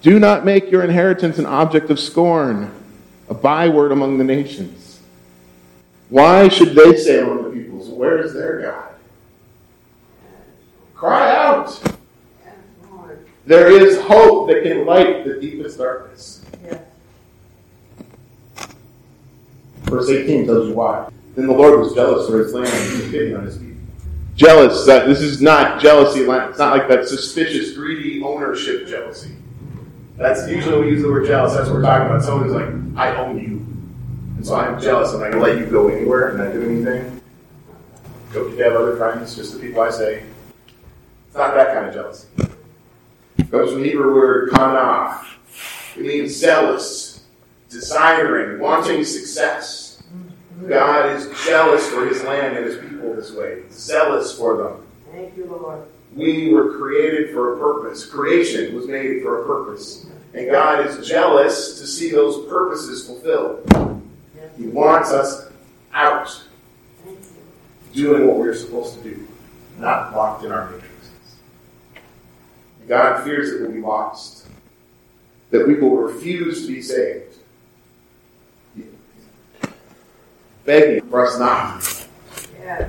Do 0.00 0.18
not 0.18 0.44
make 0.44 0.70
your 0.70 0.82
inheritance 0.82 1.38
an 1.38 1.46
object 1.46 1.90
of 1.90 2.00
scorn, 2.00 2.72
a 3.28 3.34
byword 3.34 3.92
among 3.92 4.18
the 4.18 4.24
nations. 4.24 4.91
Why 6.12 6.48
should 6.48 6.74
they 6.74 6.94
say 6.98 7.20
among 7.20 7.44
the 7.44 7.48
peoples, 7.48 7.88
Where 7.88 8.18
is 8.18 8.34
their 8.34 8.60
God? 8.60 8.92
Cry 10.94 11.34
out. 11.34 11.82
There 13.46 13.70
is 13.70 13.98
hope 14.02 14.48
that 14.48 14.62
can 14.62 14.84
light 14.84 15.24
the 15.24 15.40
deepest 15.40 15.78
darkness. 15.78 16.44
Verse 19.84 20.10
18 20.10 20.44
tells 20.44 20.68
you 20.68 20.74
why. 20.74 21.08
Then 21.34 21.46
the 21.46 21.54
Lord 21.54 21.80
was 21.80 21.94
jealous 21.94 22.28
for 22.28 22.40
his 22.40 22.52
land 22.52 22.68
and 22.68 23.00
took 23.00 23.10
pity 23.10 23.34
on 23.34 23.46
his 23.46 23.56
people. 23.56 23.80
Jealous, 24.36 24.84
that 24.84 25.06
this 25.06 25.22
is 25.22 25.40
not 25.40 25.80
jealousy, 25.80 26.26
land. 26.26 26.50
it's 26.50 26.58
not 26.58 26.76
like 26.76 26.88
that 26.88 27.08
suspicious, 27.08 27.72
greedy 27.72 28.22
ownership 28.22 28.86
jealousy. 28.86 29.34
That's 30.18 30.46
usually 30.46 30.74
when 30.74 30.84
we 30.84 30.90
use 30.90 31.00
the 31.00 31.10
word 31.10 31.26
jealous, 31.26 31.54
that's 31.54 31.68
what 31.68 31.76
we're 31.76 31.82
talking 31.82 32.08
about. 32.08 32.22
Someone 32.22 32.44
who's 32.44 32.54
like, 32.54 32.98
I 32.98 33.16
own 33.16 33.38
you. 33.38 33.61
So 34.42 34.56
I'm 34.56 34.80
jealous, 34.80 35.12
and 35.12 35.22
I 35.22 35.30
can 35.30 35.40
let 35.40 35.58
you 35.58 35.66
go 35.66 35.88
anywhere 35.88 36.30
and 36.30 36.38
not 36.38 36.52
do 36.52 36.62
anything. 36.62 37.20
Go 38.32 38.48
if 38.48 38.58
you 38.58 38.64
have 38.64 38.72
other 38.72 38.96
friends, 38.96 39.36
just 39.36 39.54
the 39.54 39.60
people 39.60 39.80
I 39.82 39.90
say. 39.90 40.24
It's 41.28 41.36
not 41.36 41.54
that 41.54 41.72
kind 41.72 41.86
of 41.86 41.94
jealousy. 41.94 42.26
Comes 43.50 43.70
from 43.70 43.82
the 43.82 43.88
Hebrew 43.88 44.14
word 44.14 44.50
kanah. 44.50 45.24
It 45.96 46.02
means 46.02 46.34
zealous, 46.34 47.22
desiring, 47.68 48.58
wanting 48.58 49.04
success. 49.04 50.02
God 50.68 51.10
is 51.10 51.28
jealous 51.44 51.88
for 51.88 52.06
his 52.06 52.22
land 52.24 52.56
and 52.56 52.66
his 52.66 52.78
people 52.78 53.14
this 53.14 53.32
way, 53.32 53.62
zealous 53.70 54.36
for 54.36 54.56
them. 54.56 54.86
Thank 55.12 55.36
you, 55.36 55.46
Lord. 55.46 55.86
We 56.14 56.52
were 56.52 56.76
created 56.78 57.30
for 57.32 57.54
a 57.54 57.58
purpose. 57.58 58.04
Creation 58.06 58.74
was 58.74 58.86
made 58.86 59.22
for 59.22 59.42
a 59.42 59.46
purpose. 59.46 60.06
And 60.34 60.50
God 60.50 60.86
is 60.86 61.06
jealous 61.06 61.78
to 61.78 61.86
see 61.86 62.10
those 62.10 62.48
purposes 62.48 63.06
fulfilled. 63.06 64.01
He 64.56 64.66
wants 64.66 65.10
us 65.10 65.50
out 65.92 66.42
doing 67.92 68.26
what 68.26 68.36
we're 68.36 68.54
supposed 68.54 69.02
to 69.02 69.02
do, 69.02 69.28
not 69.78 70.14
locked 70.14 70.44
in 70.44 70.52
our 70.52 70.70
matrices. 70.70 71.36
God 72.88 73.22
fears 73.24 73.52
that 73.52 73.60
we'll 73.60 73.72
be 73.72 73.80
lost, 73.80 74.46
that 75.50 75.66
we 75.66 75.74
will 75.74 75.96
refuse 75.96 76.66
to 76.66 76.72
be 76.72 76.82
saved. 76.82 77.36
Begging 80.64 81.08
for 81.08 81.26
us 81.26 81.38
not. 81.38 82.08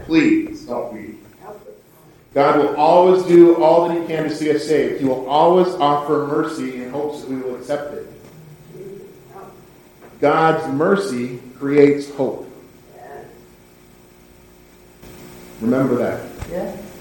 Please 0.05 0.65
don't 0.65 0.93
be. 0.93 1.17
God 2.33 2.57
will 2.57 2.75
always 2.75 3.23
do 3.23 3.61
all 3.61 3.87
that 3.87 4.01
He 4.01 4.07
can 4.07 4.23
to 4.23 4.35
see 4.35 4.53
us 4.55 4.65
saved. 4.65 5.01
He 5.01 5.05
will 5.05 5.27
always 5.27 5.67
offer 5.75 6.27
mercy 6.27 6.83
in 6.83 6.89
hopes 6.89 7.21
that 7.21 7.29
we 7.29 7.37
will 7.37 7.55
accept 7.55 7.93
it. 7.93 8.07
God's 10.19 10.71
mercy 10.73 11.41
creates 11.63 12.13
hope. 12.15 12.45
Remember 15.61 15.95
that. 15.95 16.29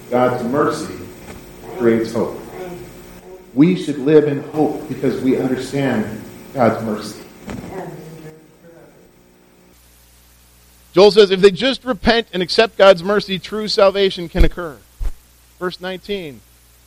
God's 0.08 0.44
mercy 0.44 1.00
creates 1.78 2.12
hope. 2.12 2.40
We 3.54 3.74
should 3.74 3.98
live 3.98 4.28
in 4.28 4.40
hope 4.50 4.88
because 4.88 5.20
we 5.20 5.36
understand 5.36 6.22
God's 6.54 6.84
mercy. 6.84 7.24
Joel 10.92 11.10
says 11.10 11.32
if 11.32 11.40
they 11.40 11.50
just 11.50 11.84
repent 11.84 12.28
and 12.32 12.40
accept 12.40 12.78
God's 12.78 13.02
mercy, 13.02 13.40
true 13.40 13.66
salvation 13.66 14.28
can 14.28 14.44
occur. 14.44 14.78
Verse 15.58 15.80
19 15.80 16.40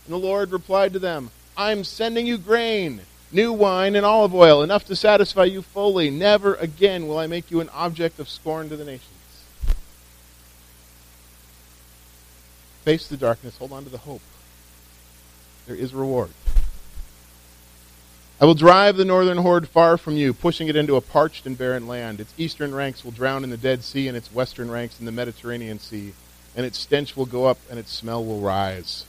And 0.05 0.13
the 0.13 0.15
Lord 0.15 0.53
replied 0.53 0.93
to 0.93 0.99
them, 0.99 1.29
I'm 1.57 1.83
sending 1.83 2.25
you 2.25 2.37
grain, 2.37 3.01
new 3.31 3.51
wine, 3.51 3.95
and 3.95 4.05
olive 4.05 4.33
oil, 4.33 4.63
enough 4.63 4.85
to 4.85 4.95
satisfy 4.95 5.45
you 5.45 5.61
fully. 5.61 6.09
Never 6.09 6.55
again 6.55 7.07
will 7.07 7.17
I 7.17 7.27
make 7.27 7.51
you 7.51 7.59
an 7.59 7.69
object 7.69 8.19
of 8.19 8.29
scorn 8.29 8.69
to 8.69 8.77
the 8.77 8.85
nations. 8.85 9.11
Face 12.83 13.07
the 13.07 13.17
darkness, 13.17 13.57
hold 13.57 13.71
on 13.71 13.83
to 13.83 13.89
the 13.89 13.97
hope. 13.97 14.21
There 15.65 15.75
is 15.75 15.93
reward. 15.93 16.29
I 18.39 18.45
will 18.45 18.53
drive 18.53 18.97
the 18.97 19.05
northern 19.05 19.37
horde 19.37 19.67
far 19.67 19.97
from 19.97 20.17
you, 20.17 20.33
pushing 20.33 20.67
it 20.67 20.75
into 20.75 20.95
a 20.95 21.01
parched 21.01 21.45
and 21.45 21.57
barren 21.57 21.87
land. 21.87 22.19
Its 22.19 22.33
eastern 22.37 22.75
ranks 22.75 23.03
will 23.03 23.11
drown 23.11 23.43
in 23.43 23.49
the 23.49 23.57
Dead 23.57 23.83
Sea, 23.83 24.07
and 24.07 24.17
its 24.17 24.31
western 24.31 24.69
ranks 24.69 24.99
in 24.99 25.05
the 25.05 25.11
Mediterranean 25.11 25.79
Sea. 25.79 26.13
And 26.55 26.65
its 26.65 26.77
stench 26.77 27.15
will 27.15 27.25
go 27.25 27.45
up, 27.45 27.57
and 27.69 27.79
its 27.79 27.91
smell 27.91 28.23
will 28.23 28.41
rise. 28.41 29.05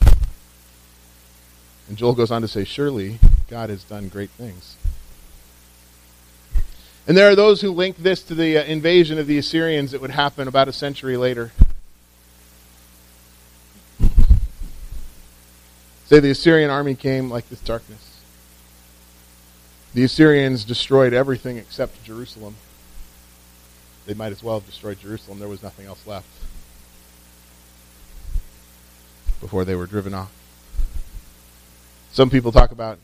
And 1.88 1.96
Joel 1.96 2.14
goes 2.14 2.30
on 2.30 2.42
to 2.42 2.48
say, 2.48 2.64
Surely 2.64 3.18
God 3.48 3.70
has 3.70 3.84
done 3.84 4.08
great 4.08 4.30
things. 4.30 4.76
And 7.06 7.16
there 7.16 7.30
are 7.30 7.36
those 7.36 7.60
who 7.60 7.70
link 7.70 7.98
this 7.98 8.22
to 8.24 8.34
the 8.34 8.58
uh, 8.58 8.64
invasion 8.64 9.18
of 9.18 9.28
the 9.28 9.38
Assyrians 9.38 9.92
that 9.92 10.00
would 10.00 10.10
happen 10.10 10.48
about 10.48 10.66
a 10.66 10.72
century 10.72 11.16
later. 11.16 11.52
Say 16.06 16.20
the 16.20 16.30
Assyrian 16.30 16.70
army 16.70 16.94
came 16.94 17.30
like 17.30 17.48
this 17.48 17.60
darkness. 17.60 18.20
The 19.94 20.04
Assyrians 20.04 20.64
destroyed 20.64 21.12
everything 21.12 21.56
except 21.56 22.02
Jerusalem. 22.04 22.56
They 24.06 24.14
might 24.14 24.32
as 24.32 24.42
well 24.42 24.60
have 24.60 24.66
destroyed 24.66 25.00
Jerusalem. 25.00 25.38
There 25.38 25.48
was 25.48 25.62
nothing 25.62 25.86
else 25.86 26.06
left 26.06 26.28
before 29.40 29.64
they 29.64 29.74
were 29.74 29.86
driven 29.86 30.14
off. 30.14 30.32
Some 32.12 32.30
people 32.30 32.52
talk 32.52 32.70
about 32.72 32.98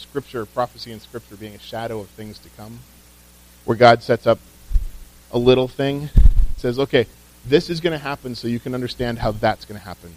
Scripture, 0.00 0.46
prophecy 0.46 0.92
in 0.92 1.00
Scripture 1.00 1.36
being 1.36 1.54
a 1.54 1.58
shadow 1.58 2.00
of 2.00 2.08
things 2.08 2.38
to 2.38 2.48
come, 2.50 2.80
where 3.64 3.76
God 3.76 4.02
sets 4.02 4.26
up 4.26 4.38
a 5.32 5.38
little 5.38 5.68
thing, 5.68 6.08
says, 6.56 6.78
okay, 6.78 7.06
this 7.44 7.70
is 7.70 7.80
going 7.80 7.92
to 7.92 8.02
happen 8.02 8.34
so 8.34 8.48
you 8.48 8.60
can 8.60 8.74
understand 8.74 9.18
how 9.18 9.32
that's 9.32 9.64
going 9.64 9.78
to 9.78 9.84
happen. 9.84 10.14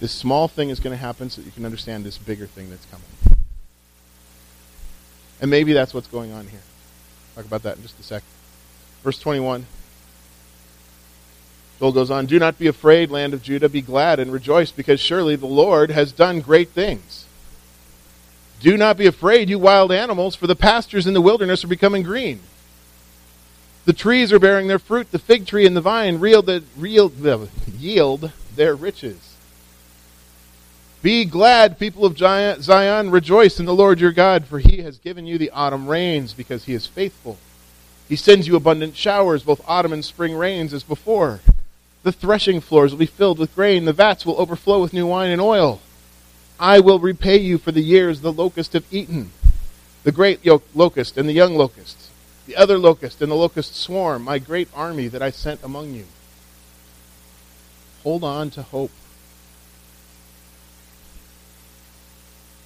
This 0.00 0.12
small 0.12 0.48
thing 0.48 0.68
is 0.70 0.80
going 0.80 0.92
to 0.92 1.00
happen 1.00 1.30
so 1.30 1.40
you 1.40 1.50
can 1.50 1.64
understand 1.64 2.04
this 2.04 2.18
bigger 2.18 2.46
thing 2.46 2.68
that's 2.68 2.86
coming. 2.86 3.06
And 5.40 5.50
maybe 5.50 5.72
that's 5.72 5.94
what's 5.94 6.08
going 6.08 6.32
on 6.32 6.46
here. 6.48 6.60
Talk 7.34 7.44
about 7.44 7.62
that 7.62 7.76
in 7.76 7.82
just 7.82 7.98
a 8.00 8.02
sec. 8.02 8.22
Verse 9.02 9.18
21. 9.18 9.66
Joel 11.78 11.92
goes 11.92 12.10
on, 12.10 12.26
Do 12.26 12.38
not 12.38 12.58
be 12.58 12.66
afraid, 12.66 13.10
land 13.10 13.34
of 13.34 13.42
Judah, 13.42 13.68
be 13.68 13.82
glad 13.82 14.18
and 14.18 14.32
rejoice, 14.32 14.70
because 14.70 14.98
surely 14.98 15.36
the 15.36 15.46
Lord 15.46 15.90
has 15.90 16.10
done 16.12 16.40
great 16.40 16.70
things. 16.70 17.25
Do 18.60 18.76
not 18.76 18.96
be 18.96 19.06
afraid, 19.06 19.48
you 19.48 19.58
wild 19.58 19.92
animals, 19.92 20.34
for 20.34 20.46
the 20.46 20.56
pastures 20.56 21.06
in 21.06 21.14
the 21.14 21.20
wilderness 21.20 21.62
are 21.62 21.68
becoming 21.68 22.02
green. 22.02 22.40
The 23.84 23.92
trees 23.92 24.32
are 24.32 24.38
bearing 24.38 24.66
their 24.66 24.78
fruit, 24.78 25.12
the 25.12 25.18
fig 25.18 25.46
tree 25.46 25.66
and 25.66 25.76
the 25.76 25.80
vine 25.80 26.20
yield, 26.20 26.50
yield 27.78 28.32
their 28.56 28.74
riches. 28.74 29.36
Be 31.02 31.24
glad, 31.24 31.78
people 31.78 32.04
of 32.04 32.18
Zion, 32.18 33.10
rejoice 33.10 33.60
in 33.60 33.66
the 33.66 33.74
Lord 33.74 34.00
your 34.00 34.10
God, 34.10 34.46
for 34.46 34.58
he 34.58 34.78
has 34.78 34.98
given 34.98 35.26
you 35.26 35.38
the 35.38 35.50
autumn 35.50 35.86
rains, 35.86 36.32
because 36.32 36.64
he 36.64 36.74
is 36.74 36.86
faithful. 36.86 37.38
He 38.08 38.16
sends 38.16 38.48
you 38.48 38.56
abundant 38.56 38.96
showers, 38.96 39.44
both 39.44 39.60
autumn 39.68 39.92
and 39.92 40.04
spring 40.04 40.34
rains 40.34 40.72
as 40.72 40.82
before. 40.82 41.40
The 42.02 42.10
threshing 42.12 42.60
floors 42.60 42.90
will 42.90 42.98
be 42.98 43.06
filled 43.06 43.38
with 43.38 43.54
grain, 43.54 43.84
the 43.84 43.92
vats 43.92 44.26
will 44.26 44.40
overflow 44.40 44.80
with 44.80 44.92
new 44.92 45.06
wine 45.06 45.30
and 45.30 45.40
oil. 45.40 45.80
I 46.58 46.80
will 46.80 46.98
repay 46.98 47.36
you 47.36 47.58
for 47.58 47.72
the 47.72 47.82
years 47.82 48.20
the 48.20 48.32
locust 48.32 48.72
have 48.72 48.86
eaten, 48.90 49.30
the 50.04 50.12
great 50.12 50.40
locust 50.74 51.18
and 51.18 51.28
the 51.28 51.34
young 51.34 51.54
locust, 51.54 52.10
the 52.46 52.56
other 52.56 52.78
locust 52.78 53.20
and 53.20 53.30
the 53.30 53.36
locust 53.36 53.76
swarm, 53.76 54.22
my 54.22 54.38
great 54.38 54.68
army 54.74 55.08
that 55.08 55.22
I 55.22 55.30
sent 55.30 55.62
among 55.62 55.92
you. 55.92 56.06
Hold 58.02 58.24
on 58.24 58.50
to 58.50 58.62
hope. 58.62 58.92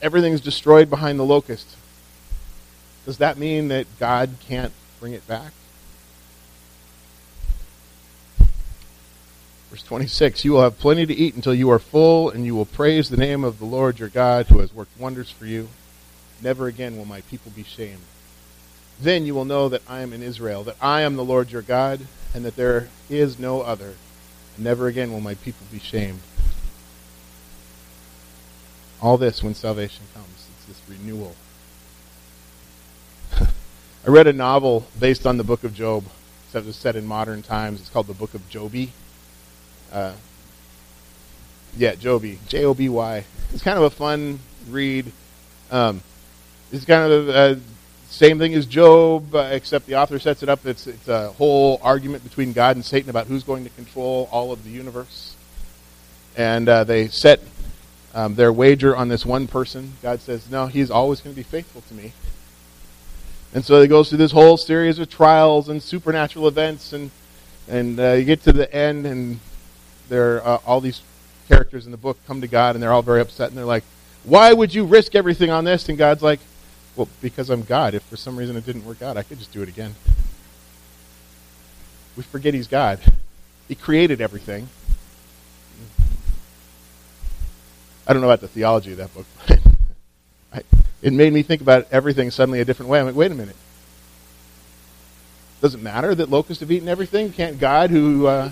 Everything's 0.03 0.41
destroyed 0.41 0.89
behind 0.89 1.19
the 1.19 1.25
locust. 1.25 1.67
Does 3.07 3.19
that 3.19 3.39
mean 3.39 3.69
that 3.69 3.87
God 3.99 4.37
can't 4.47 4.73
bring 5.01 5.15
it 5.15 5.27
back? 5.27 5.53
Verse 9.71 9.83
26 9.85 10.45
You 10.45 10.53
will 10.53 10.63
have 10.63 10.79
plenty 10.79 11.07
to 11.07 11.15
eat 11.15 11.37
until 11.37 11.55
you 11.55 11.71
are 11.71 11.79
full, 11.79 12.29
and 12.29 12.45
you 12.45 12.55
will 12.55 12.67
praise 12.67 13.09
the 13.09 13.17
name 13.17 13.45
of 13.45 13.59
the 13.59 13.65
Lord 13.65 13.99
your 14.01 14.09
God 14.09 14.47
who 14.47 14.59
has 14.59 14.75
worked 14.75 14.99
wonders 14.99 15.31
for 15.31 15.47
you. 15.47 15.69
Never 16.43 16.67
again 16.67 16.97
will 16.97 17.05
my 17.05 17.21
people 17.23 17.53
be 17.55 17.63
shamed. 17.63 18.03
Then 19.01 19.25
you 19.25 19.35
will 19.35 19.45
know 19.45 19.69
that 19.69 19.83
I 19.89 20.01
am 20.01 20.13
in 20.13 20.23
Israel, 20.23 20.65
that 20.65 20.77
I 20.81 21.03
am 21.03 21.17
the 21.17 21.25
Lord 21.25 21.53
your 21.53 21.63
God, 21.63 22.01
and 22.35 22.45
that 22.45 22.57
there 22.57 22.89
is 23.09 23.39
no 23.39 23.63
other. 23.63 23.95
Never 24.59 24.89
again 24.89 25.13
will 25.13 25.21
my 25.21 25.35
people 25.35 25.67
be 25.71 25.79
shamed. 25.79 26.21
All 29.01 29.17
this 29.17 29.43
when 29.43 29.55
salvation 29.55 30.05
comes. 30.13 30.49
It's 30.59 30.67
this 30.67 30.99
renewal. 30.99 31.35
I 33.41 33.47
read 34.07 34.27
a 34.27 34.33
novel 34.33 34.87
based 34.99 35.27
on 35.27 35.39
the 35.39 35.45
book 35.45 35.65
of 35.65 35.75
Job, 35.75 36.05
except 36.47 36.67
it's 36.67 36.77
set 36.77 36.97
in 36.97 37.07
modern 37.07 37.43
times. 37.43 37.81
It's 37.81 37.89
called 37.89 38.09
the 38.09 38.15
Book 38.15 38.35
of 38.35 38.47
Joby. 38.51 38.93
Uh, 39.93 40.13
yeah, 41.77 41.95
Joby, 41.95 42.39
J 42.49 42.65
O 42.65 42.75
B 42.75 42.89
Y. 42.89 43.25
It's 43.53 43.63
kind 43.63 43.79
of 43.79 43.85
a 43.85 43.91
fun 43.91 44.41
read. 44.69 45.11
Um, 45.71 46.03
it's 46.73 46.85
kind 46.85 47.13
of 47.13 47.29
a, 47.29 47.61
same 48.09 48.39
thing 48.39 48.55
as 48.55 48.67
Job, 48.67 49.35
uh, 49.35 49.51
except 49.53 49.87
the 49.87 49.95
author 49.95 50.19
sets 50.19 50.43
it 50.43 50.49
up. 50.49 50.67
It's 50.67 50.87
it's 50.87 51.09
a 51.09 51.31
whole 51.33 51.81
argument 51.83 52.25
between 52.25 52.53
God 52.53 52.77
and 52.77 52.85
Satan 52.85 53.09
about 53.09 53.29
who's 53.29 53.45
going 53.45 53.65
to 53.65 53.71
control 53.71 54.29
all 54.33 54.53
of 54.53 54.65
the 54.65 54.71
universe, 54.71 55.37
and 56.37 56.69
uh, 56.69 56.85
they 56.85 57.09
set 57.09 57.41
um, 58.15 58.35
their 58.35 58.53
wager 58.53 58.97
on 58.97 59.09
this 59.09 59.25
one 59.25 59.47
person. 59.47 59.95
God 60.03 60.21
says, 60.21 60.51
"No, 60.51 60.67
he's 60.67 60.91
always 60.91 61.21
going 61.21 61.35
to 61.35 61.37
be 61.37 61.45
faithful 61.45 61.83
to 61.83 61.95
me." 61.95 62.13
And 63.55 63.65
so 63.65 63.81
it 63.81 63.89
goes 63.89 64.09
through 64.09 64.19
this 64.19 64.33
whole 64.33 64.57
series 64.57 64.99
of 64.99 65.09
trials 65.09 65.69
and 65.69 65.83
supernatural 65.83 66.49
events, 66.49 66.93
and 66.93 67.11
and 67.69 67.99
uh, 67.99 68.13
you 68.13 68.25
get 68.25 68.43
to 68.43 68.53
the 68.53 68.73
end, 68.75 69.07
and 69.07 69.39
there 70.11 70.47
uh, 70.47 70.59
all 70.67 70.83
these 70.83 71.01
characters 71.49 71.87
in 71.87 71.91
the 71.91 71.97
book 71.97 72.19
come 72.27 72.43
to 72.43 72.47
God 72.47 72.77
and 72.77 72.83
they're 72.83 72.93
all 72.93 73.03
very 73.03 73.23
upset 73.23 73.49
and 73.49 73.57
they're 73.57 73.65
like, 73.65 73.85
"Why 74.25 74.53
would 74.53 74.75
you 74.75 74.85
risk 74.85 75.15
everything 75.15 75.51
on 75.51 75.65
this?" 75.65 75.89
And 75.89 75.97
God's 75.97 76.23
like, 76.23 76.41
"Well, 76.95 77.09
because 77.23 77.49
I'm 77.49 77.63
God. 77.63 77.95
If 77.95 78.03
for 78.03 78.17
some 78.17 78.37
reason 78.37 78.57
it 78.57 78.67
didn't 78.67 78.85
work 78.85 79.01
out, 79.01 79.17
I 79.17 79.23
could 79.23 79.39
just 79.39 79.53
do 79.53 79.63
it 79.63 79.69
again." 79.69 79.95
We 82.17 82.23
forget 82.25 82.53
He's 82.53 82.69
God. 82.69 83.01
He 83.67 83.75
created 83.75 84.21
everything. 84.21 84.69
I 88.07 88.13
don't 88.13 88.21
know 88.21 88.29
about 88.29 88.41
the 88.41 88.49
theology 88.49 88.93
of 88.93 88.99
that 88.99 89.15
book, 89.15 89.27
but 89.47 89.61
I, 90.53 90.63
it 91.01 91.13
made 91.13 91.33
me 91.33 91.43
think 91.43 91.63
about 91.63 91.87
everything 91.93 92.31
suddenly 92.31 92.61
a 92.61 92.65
different 92.65 92.91
way. 92.91 92.99
I'm 92.99 93.07
like, 93.07 93.15
wait 93.15 93.31
a 93.31 93.35
minute. 93.35 93.57
Does 95.61 95.75
it 95.75 95.83
matter 95.83 96.15
that 96.15 96.31
locusts 96.31 96.61
have 96.61 96.71
eaten 96.73 96.89
everything? 96.89 97.33
Can't 97.33 97.61
God, 97.61 97.91
who 97.91 98.27
uh, 98.27 98.51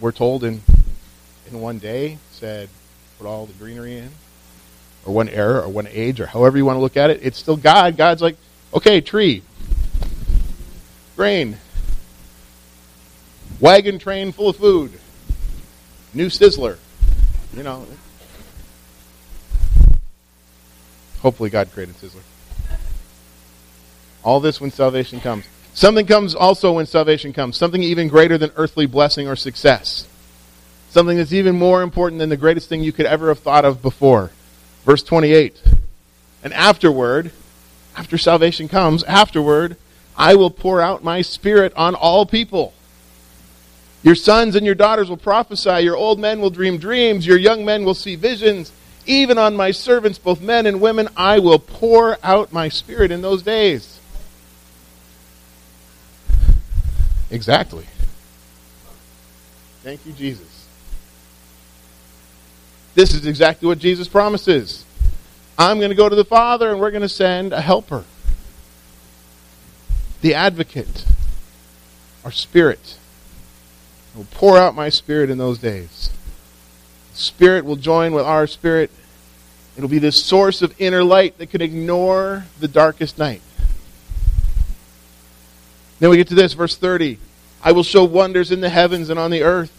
we're 0.00 0.12
told 0.12 0.44
in 0.44 0.62
in 1.50 1.60
one 1.60 1.78
day 1.78 2.18
said 2.30 2.68
put 3.18 3.26
all 3.26 3.46
the 3.46 3.52
greenery 3.54 3.98
in, 3.98 4.10
or 5.04 5.12
one 5.12 5.28
era, 5.28 5.60
or 5.60 5.68
one 5.68 5.86
age, 5.88 6.20
or 6.20 6.26
however 6.26 6.56
you 6.56 6.64
want 6.64 6.76
to 6.76 6.80
look 6.80 6.96
at 6.96 7.10
it. 7.10 7.20
It's 7.22 7.38
still 7.38 7.56
God. 7.56 7.96
God's 7.96 8.22
like, 8.22 8.36
okay, 8.72 9.00
tree, 9.00 9.42
grain, 11.16 11.58
wagon 13.60 13.98
train 13.98 14.32
full 14.32 14.48
of 14.48 14.56
food, 14.56 14.92
new 16.14 16.26
sizzler. 16.28 16.78
You 17.54 17.62
know. 17.62 17.86
Hopefully, 21.20 21.50
God 21.50 21.70
created 21.72 21.96
sizzler. 21.96 22.22
All 24.24 24.40
this 24.40 24.60
when 24.60 24.70
salvation 24.70 25.20
comes. 25.20 25.46
Something 25.72 26.06
comes 26.06 26.34
also 26.34 26.72
when 26.72 26.86
salvation 26.86 27.32
comes, 27.32 27.56
something 27.56 27.82
even 27.82 28.08
greater 28.08 28.36
than 28.36 28.50
earthly 28.56 28.86
blessing 28.86 29.28
or 29.28 29.36
success. 29.36 30.06
Something 30.90 31.16
that's 31.16 31.32
even 31.32 31.56
more 31.56 31.82
important 31.82 32.18
than 32.18 32.28
the 32.28 32.36
greatest 32.36 32.68
thing 32.68 32.82
you 32.82 32.92
could 32.92 33.06
ever 33.06 33.28
have 33.28 33.38
thought 33.38 33.64
of 33.64 33.80
before. 33.80 34.32
Verse 34.84 35.02
28. 35.02 35.62
And 36.42 36.52
afterward, 36.52 37.30
after 37.96 38.18
salvation 38.18 38.66
comes, 38.66 39.04
afterward, 39.04 39.76
I 40.16 40.34
will 40.34 40.50
pour 40.50 40.80
out 40.80 41.04
my 41.04 41.22
spirit 41.22 41.72
on 41.76 41.94
all 41.94 42.26
people. 42.26 42.74
Your 44.02 44.14
sons 44.14 44.56
and 44.56 44.66
your 44.66 44.74
daughters 44.74 45.08
will 45.08 45.16
prophesy, 45.16 45.84
your 45.84 45.96
old 45.96 46.18
men 46.18 46.40
will 46.40 46.50
dream 46.50 46.78
dreams, 46.78 47.26
your 47.26 47.38
young 47.38 47.64
men 47.64 47.84
will 47.84 47.94
see 47.94 48.16
visions. 48.16 48.72
Even 49.06 49.38
on 49.38 49.56
my 49.56 49.70
servants, 49.70 50.18
both 50.18 50.40
men 50.40 50.66
and 50.66 50.80
women, 50.80 51.08
I 51.16 51.38
will 51.38 51.58
pour 51.58 52.18
out 52.22 52.52
my 52.52 52.68
spirit 52.68 53.10
in 53.10 53.22
those 53.22 53.42
days. 53.42 53.99
Exactly. 57.30 57.86
Thank 59.82 60.04
you, 60.04 60.12
Jesus. 60.12 60.66
This 62.94 63.14
is 63.14 63.26
exactly 63.26 63.66
what 63.66 63.78
Jesus 63.78 64.08
promises. 64.08 64.84
I'm 65.58 65.78
going 65.78 65.90
to 65.90 65.96
go 65.96 66.08
to 66.08 66.16
the 66.16 66.24
Father 66.24 66.70
and 66.70 66.80
we're 66.80 66.90
going 66.90 67.02
to 67.02 67.08
send 67.08 67.52
a 67.52 67.60
helper, 67.60 68.04
the 70.22 70.34
advocate, 70.34 71.04
our 72.24 72.32
spirit. 72.32 72.98
I 74.14 74.18
will 74.18 74.26
pour 74.32 74.58
out 74.58 74.74
my 74.74 74.88
spirit 74.88 75.30
in 75.30 75.38
those 75.38 75.58
days. 75.58 76.10
The 77.12 77.18
spirit 77.18 77.64
will 77.64 77.76
join 77.76 78.12
with 78.12 78.24
our 78.24 78.46
spirit. 78.46 78.90
It'll 79.76 79.88
be 79.88 79.98
this 79.98 80.24
source 80.24 80.62
of 80.62 80.74
inner 80.80 81.04
light 81.04 81.38
that 81.38 81.50
can 81.50 81.62
ignore 81.62 82.44
the 82.58 82.68
darkest 82.68 83.18
night. 83.18 83.42
Then 86.00 86.10
we 86.10 86.16
get 86.16 86.28
to 86.28 86.34
this, 86.34 86.54
verse 86.54 86.76
30. 86.76 87.18
I 87.62 87.72
will 87.72 87.82
show 87.82 88.04
wonders 88.04 88.50
in 88.50 88.60
the 88.60 88.70
heavens 88.70 89.10
and 89.10 89.18
on 89.18 89.30
the 89.30 89.42
earth 89.42 89.76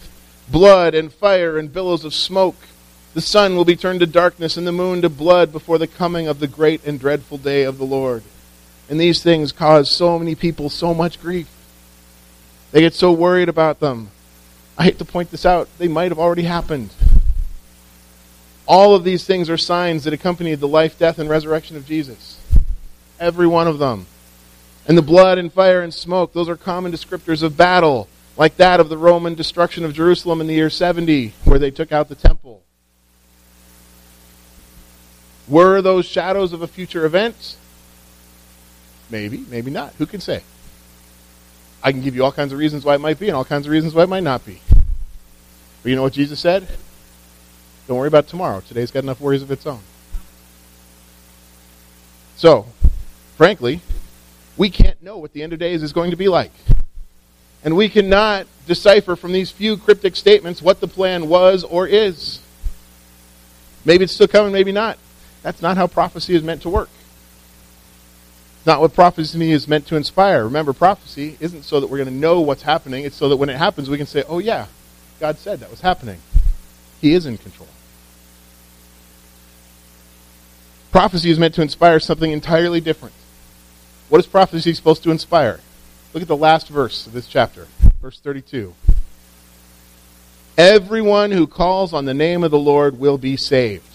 blood 0.49 0.93
and 0.93 1.11
fire 1.11 1.57
and 1.57 1.71
billows 1.71 2.03
of 2.03 2.13
smoke. 2.13 2.57
The 3.13 3.21
sun 3.21 3.55
will 3.55 3.65
be 3.65 3.75
turned 3.75 4.01
to 4.01 4.05
darkness 4.05 4.57
and 4.57 4.65
the 4.65 4.71
moon 4.71 5.01
to 5.01 5.09
blood 5.09 5.51
before 5.51 5.77
the 5.77 5.87
coming 5.87 6.27
of 6.27 6.39
the 6.39 6.47
great 6.47 6.85
and 6.85 6.99
dreadful 6.99 7.37
day 7.37 7.63
of 7.63 7.77
the 7.77 7.85
Lord. 7.85 8.23
And 8.89 8.99
these 8.99 9.23
things 9.23 9.51
cause 9.51 9.95
so 9.95 10.19
many 10.19 10.35
people 10.35 10.69
so 10.69 10.93
much 10.93 11.21
grief. 11.21 11.49
They 12.71 12.81
get 12.81 12.93
so 12.93 13.11
worried 13.11 13.49
about 13.49 13.79
them. 13.79 14.11
I 14.77 14.83
hate 14.85 14.99
to 14.99 15.05
point 15.05 15.31
this 15.31 15.45
out, 15.45 15.69
they 15.77 15.87
might 15.87 16.11
have 16.11 16.19
already 16.19 16.43
happened. 16.43 16.93
All 18.65 18.95
of 18.95 19.03
these 19.03 19.25
things 19.25 19.49
are 19.49 19.57
signs 19.57 20.05
that 20.05 20.13
accompanied 20.13 20.59
the 20.59 20.67
life, 20.67 20.97
death, 20.97 21.19
and 21.19 21.29
resurrection 21.29 21.75
of 21.75 21.85
Jesus. 21.85 22.39
Every 23.19 23.47
one 23.47 23.67
of 23.67 23.79
them. 23.79 24.05
And 24.87 24.97
the 24.97 25.01
blood 25.01 25.37
and 25.37 25.51
fire 25.51 25.81
and 25.81 25.93
smoke, 25.93 26.33
those 26.33 26.49
are 26.49 26.55
common 26.55 26.91
descriptors 26.91 27.43
of 27.43 27.55
battle, 27.55 28.07
like 28.37 28.57
that 28.57 28.79
of 28.79 28.89
the 28.89 28.97
Roman 28.97 29.35
destruction 29.35 29.85
of 29.85 29.93
Jerusalem 29.93 30.41
in 30.41 30.47
the 30.47 30.55
year 30.55 30.69
70, 30.69 31.33
where 31.45 31.59
they 31.59 31.71
took 31.71 31.91
out 31.91 32.09
the 32.09 32.15
temple. 32.15 32.63
Were 35.47 35.81
those 35.81 36.05
shadows 36.05 36.53
of 36.53 36.61
a 36.61 36.67
future 36.67 37.05
event? 37.05 37.57
Maybe, 39.09 39.45
maybe 39.49 39.69
not. 39.69 39.93
Who 39.95 40.05
can 40.05 40.21
say? 40.21 40.43
I 41.83 41.91
can 41.91 42.01
give 42.01 42.15
you 42.15 42.23
all 42.23 42.31
kinds 42.31 42.53
of 42.53 42.59
reasons 42.59 42.85
why 42.85 42.95
it 42.95 43.01
might 43.01 43.19
be 43.19 43.27
and 43.27 43.35
all 43.35 43.45
kinds 43.45 43.65
of 43.65 43.71
reasons 43.71 43.93
why 43.93 44.03
it 44.03 44.09
might 44.09 44.23
not 44.23 44.45
be. 44.45 44.61
But 45.83 45.89
you 45.89 45.95
know 45.95 46.03
what 46.03 46.13
Jesus 46.13 46.39
said? 46.39 46.67
Don't 47.87 47.97
worry 47.97 48.07
about 48.07 48.27
tomorrow. 48.27 48.61
Today's 48.61 48.91
got 48.91 49.03
enough 49.03 49.19
worries 49.19 49.41
of 49.41 49.51
its 49.51 49.65
own. 49.65 49.81
So, 52.37 52.67
frankly, 53.35 53.81
we 54.57 54.69
can't 54.69 55.01
know 55.01 55.17
what 55.17 55.33
the 55.33 55.43
end 55.43 55.53
of 55.53 55.59
days 55.59 55.83
is 55.83 55.93
going 55.93 56.11
to 56.11 56.17
be 56.17 56.27
like. 56.27 56.51
And 57.63 57.75
we 57.75 57.89
cannot 57.89 58.47
decipher 58.67 59.15
from 59.15 59.31
these 59.31 59.51
few 59.51 59.77
cryptic 59.77 60.15
statements 60.15 60.61
what 60.61 60.79
the 60.79 60.87
plan 60.87 61.29
was 61.29 61.63
or 61.63 61.87
is. 61.87 62.41
Maybe 63.85 64.03
it's 64.03 64.13
still 64.13 64.27
coming, 64.27 64.51
maybe 64.51 64.71
not. 64.71 64.97
That's 65.43 65.61
not 65.61 65.77
how 65.77 65.87
prophecy 65.87 66.35
is 66.35 66.43
meant 66.43 66.63
to 66.63 66.69
work. 66.69 66.89
Not 68.65 68.79
what 68.79 68.93
prophecy 68.93 69.51
is 69.51 69.67
meant 69.67 69.87
to 69.87 69.95
inspire. 69.95 70.43
Remember, 70.43 70.73
prophecy 70.73 71.37
isn't 71.39 71.63
so 71.63 71.79
that 71.79 71.87
we're 71.87 71.97
going 71.97 72.09
to 72.09 72.13
know 72.13 72.41
what's 72.41 72.61
happening. 72.61 73.05
It's 73.05 73.15
so 73.15 73.29
that 73.29 73.37
when 73.37 73.49
it 73.49 73.57
happens, 73.57 73.89
we 73.89 73.97
can 73.97 74.05
say, 74.05 74.23
oh, 74.27 74.37
yeah, 74.37 74.67
God 75.19 75.37
said 75.37 75.59
that 75.59 75.71
was 75.71 75.81
happening. 75.81 76.19
He 76.99 77.13
is 77.13 77.25
in 77.25 77.37
control. 77.39 77.69
Prophecy 80.91 81.31
is 81.31 81.39
meant 81.39 81.55
to 81.55 81.61
inspire 81.61 81.99
something 81.99 82.31
entirely 82.31 82.81
different. 82.81 83.15
What 84.11 84.19
is 84.19 84.27
prophecy 84.27 84.73
supposed 84.73 85.03
to 85.03 85.11
inspire? 85.11 85.61
Look 86.13 86.21
at 86.21 86.27
the 86.27 86.35
last 86.35 86.67
verse 86.67 87.07
of 87.07 87.13
this 87.13 87.27
chapter, 87.27 87.67
verse 88.01 88.19
32. 88.19 88.73
Everyone 90.57 91.31
who 91.31 91.47
calls 91.47 91.93
on 91.93 92.03
the 92.03 92.13
name 92.13 92.43
of 92.43 92.51
the 92.51 92.59
Lord 92.59 92.99
will 92.99 93.17
be 93.17 93.37
saved. 93.37 93.87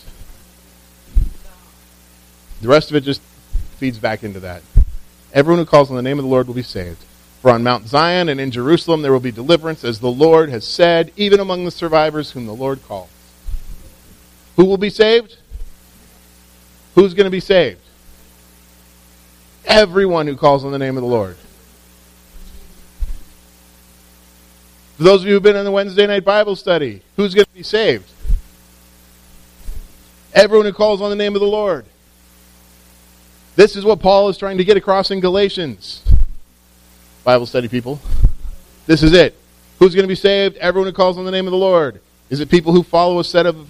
The 2.63 2.69
rest 2.69 2.89
of 2.89 2.97
it 2.97 3.03
just 3.03 3.21
feeds 3.77 3.99
back 3.99 4.25
into 4.25 4.41
that. 4.41 4.63
Everyone 5.35 5.59
who 5.59 5.67
calls 5.67 5.91
on 5.91 5.97
the 5.97 6.03
name 6.03 6.19
of 6.19 6.25
the 6.25 6.31
Lord 6.31 6.47
will 6.47 6.55
be 6.55 6.63
saved. 6.63 7.05
For 7.43 7.51
on 7.51 7.63
Mount 7.63 7.87
Zion 7.87 8.31
and 8.31 8.41
in 8.41 8.51
Jerusalem 8.51 9.03
there 9.03 9.13
will 9.13 9.21
be 9.21 9.31
deliverance, 9.31 9.85
as 9.85 10.01
the 10.01 10.11
Lord 10.11 10.49
has 10.49 10.67
said, 10.67 11.13
even 11.19 11.41
among 11.41 11.67
the 11.67 11.71
survivors 11.71 12.31
whom 12.31 12.47
the 12.47 12.55
Lord 12.55 12.83
calls. 12.89 13.11
Who 14.57 14.65
will 14.65 14.79
be 14.79 14.89
saved? 14.89 15.37
Who's 16.95 17.13
going 17.13 17.27
to 17.27 17.31
be 17.31 17.39
saved? 17.39 17.83
Everyone 19.67 20.27
who 20.27 20.37
calls 20.37 20.65
on 20.65 20.73
the 20.73 20.79
name 20.79 20.97
of 20.97 21.03
the 21.03 21.09
Lord. 21.09 21.37
For 24.97 25.03
those 25.03 25.23
of 25.23 25.27
you 25.27 25.35
who've 25.35 25.43
been 25.43 25.57
in 25.57 25.65
the 25.65 25.71
Wednesday 25.71 26.07
night 26.07 26.25
Bible 26.25 26.57
study, 26.57 27.03
who's 27.17 27.35
going 27.35 27.45
to 27.45 27.53
be 27.53 27.63
saved? 27.63 28.11
Everyone 30.33 30.67
who 30.67 30.73
calls 30.73 31.03
on 31.03 31.11
the 31.11 31.17
name 31.17 31.35
of 31.35 31.41
the 31.41 31.47
Lord. 31.47 31.85
This 33.57 33.75
is 33.75 33.85
what 33.85 34.01
Paul 34.01 34.29
is 34.29 34.39
trying 34.39 34.59
to 34.59 34.65
get 34.65 34.77
across 34.77 35.11
in 35.11 35.21
Galatians. 35.21 36.03
Bible 37.25 37.47
study 37.47 37.69
people. 37.69 38.01
This 38.87 39.03
is 39.03 39.13
it. 39.13 39.35
Who's 39.79 39.95
going 39.95 40.05
to 40.05 40.09
be 40.09 40.15
saved? 40.15 40.57
Everyone 40.59 40.87
who 40.87 40.93
calls 40.95 41.19
on 41.19 41.25
the 41.25 41.31
name 41.31 41.47
of 41.47 41.51
the 41.51 41.59
Lord. 41.59 42.01
Is 42.31 42.41
it 42.41 42.51
people 42.51 42.73
who 42.73 42.83
follow 42.83 43.19
a 43.19 43.25
set 43.25 43.47
of 43.47 43.69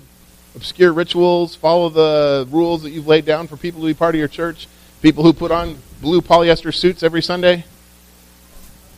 obscure 0.55 0.93
rituals, 0.93 1.55
follow 1.55 1.89
the 1.89 2.47
rules 2.51 2.83
that 2.83 2.91
you've 2.91 3.07
laid 3.07 3.25
down 3.25 3.47
for 3.47 3.57
people 3.57 3.81
to 3.81 3.87
be 3.87 3.95
part 3.95 4.15
of 4.15 4.19
your 4.19 4.29
church? 4.29 4.69
People 5.07 5.23
who 5.23 5.33
put 5.33 5.53
on 5.53 5.79
blue 6.03 6.21
polyester 6.21 6.75
suits 6.75 7.05
every 7.05 7.23
Sunday? 7.23 7.65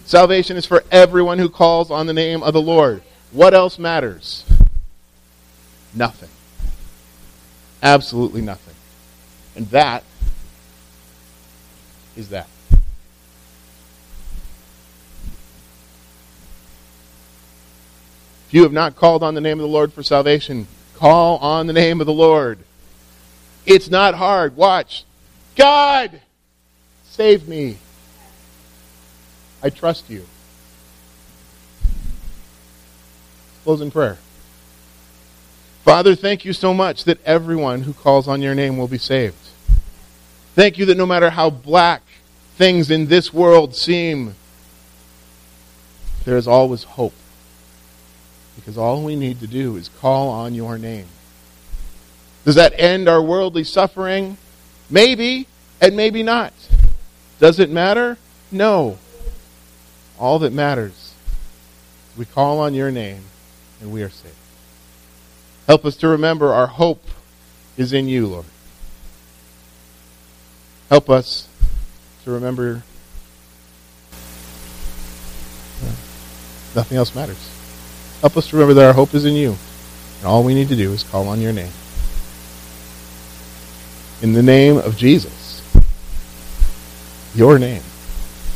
Salvation 0.07 0.57
is 0.57 0.65
for 0.65 0.83
everyone 0.91 1.39
who 1.39 1.51
calls 1.51 1.91
on 1.91 2.07
the 2.07 2.15
name 2.15 2.43
of 2.43 2.55
the 2.55 2.63
Lord. 2.63 3.03
What 3.31 3.53
else 3.53 3.79
matters? 3.79 4.47
Nothing. 5.93 6.31
Absolutely 7.83 8.41
nothing. 8.41 8.75
And 9.55 9.69
that 9.69 10.03
is 12.17 12.31
that. 12.31 12.49
If 18.47 18.49
you 18.53 18.63
have 18.63 18.73
not 18.73 18.97
called 18.97 19.23
on 19.23 19.35
the 19.35 19.43
name 19.43 19.59
of 19.59 19.63
the 19.63 19.69
Lord 19.69 19.93
for 19.93 20.03
salvation, 20.03 20.69
call 20.95 21.37
on 21.37 21.67
the 21.67 21.75
name 21.75 22.01
of 22.01 22.07
the 22.07 22.15
Lord. 22.15 22.61
It's 23.67 23.91
not 23.91 24.15
hard. 24.15 24.57
Watch. 24.57 25.05
God, 25.59 26.21
save 27.03 27.49
me. 27.49 27.79
I 29.61 29.71
trust 29.71 30.09
you. 30.09 30.25
Closing 33.65 33.91
prayer. 33.91 34.19
Father, 35.83 36.15
thank 36.15 36.45
you 36.45 36.53
so 36.53 36.73
much 36.73 37.05
that 37.05 37.19
everyone 37.25 37.83
who 37.83 37.93
calls 37.93 38.29
on 38.29 38.41
your 38.41 38.55
name 38.55 38.79
will 38.79 38.87
be 38.87 38.99
saved. 38.99 39.35
Thank 40.55 40.79
you 40.79 40.87
that 40.87 40.97
no 40.97 41.07
matter 41.07 41.31
how 41.31 41.51
black 41.51 42.03
things 42.55 42.89
in 42.89 43.07
this 43.07 43.35
world 43.35 43.75
seem, 43.75 44.37
there 46.25 46.37
is 46.37 46.47
always 46.47 46.85
hope. 46.85 47.15
Because 48.55 48.79
all 48.79 49.03
we 49.03 49.17
need 49.17 49.41
to 49.41 49.49
do 49.49 49.75
is 49.77 49.89
call 49.89 50.29
on 50.29 50.55
your 50.55 50.79
name. 50.79 51.07
Does 52.45 52.55
that 52.55 52.79
end 52.79 53.09
our 53.09 53.21
worldly 53.21 53.65
suffering? 53.65 54.37
Maybe, 54.89 55.48
and 55.81 55.97
maybe 55.97 56.23
not. 56.23 56.53
Does 57.41 57.59
it 57.59 57.71
matter? 57.71 58.19
No. 58.51 58.99
All 60.19 60.39
that 60.41 60.53
matters, 60.53 61.15
we 62.17 62.25
call 62.25 62.59
on 62.59 62.75
your 62.75 62.91
name 62.91 63.23
and 63.81 63.93
we 63.93 64.03
are 64.03 64.11
saved. 64.11 64.35
Help 65.67 65.85
us 65.85 65.97
to 65.97 66.09
remember 66.09 66.53
our 66.53 66.67
hope 66.67 67.05
is 67.77 67.93
in 67.93 68.09
you, 68.09 68.27
Lord. 68.27 68.47
Help 70.89 71.09
us 71.11 71.47
to 72.25 72.31
remember 72.31 72.83
nothing 76.75 76.97
else 76.97 77.15
matters. 77.15 77.51
Help 78.21 78.37
us 78.37 78.49
to 78.49 78.57
remember 78.57 78.75
that 78.75 78.87
our 78.87 78.93
hope 78.95 79.15
is 79.15 79.25
in 79.25 79.35
you. 79.35 79.57
And 80.19 80.27
all 80.27 80.43
we 80.43 80.55
need 80.55 80.69
to 80.69 80.77
do 80.77 80.93
is 80.93 81.05
call 81.05 81.29
on 81.29 81.41
your 81.41 81.53
name. 81.53 81.71
In 84.23 84.33
the 84.33 84.43
name 84.43 84.79
of 84.79 84.97
Jesus, 84.97 85.38
your 87.39 87.57
name, 87.57 87.83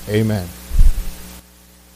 amen. 0.09 0.49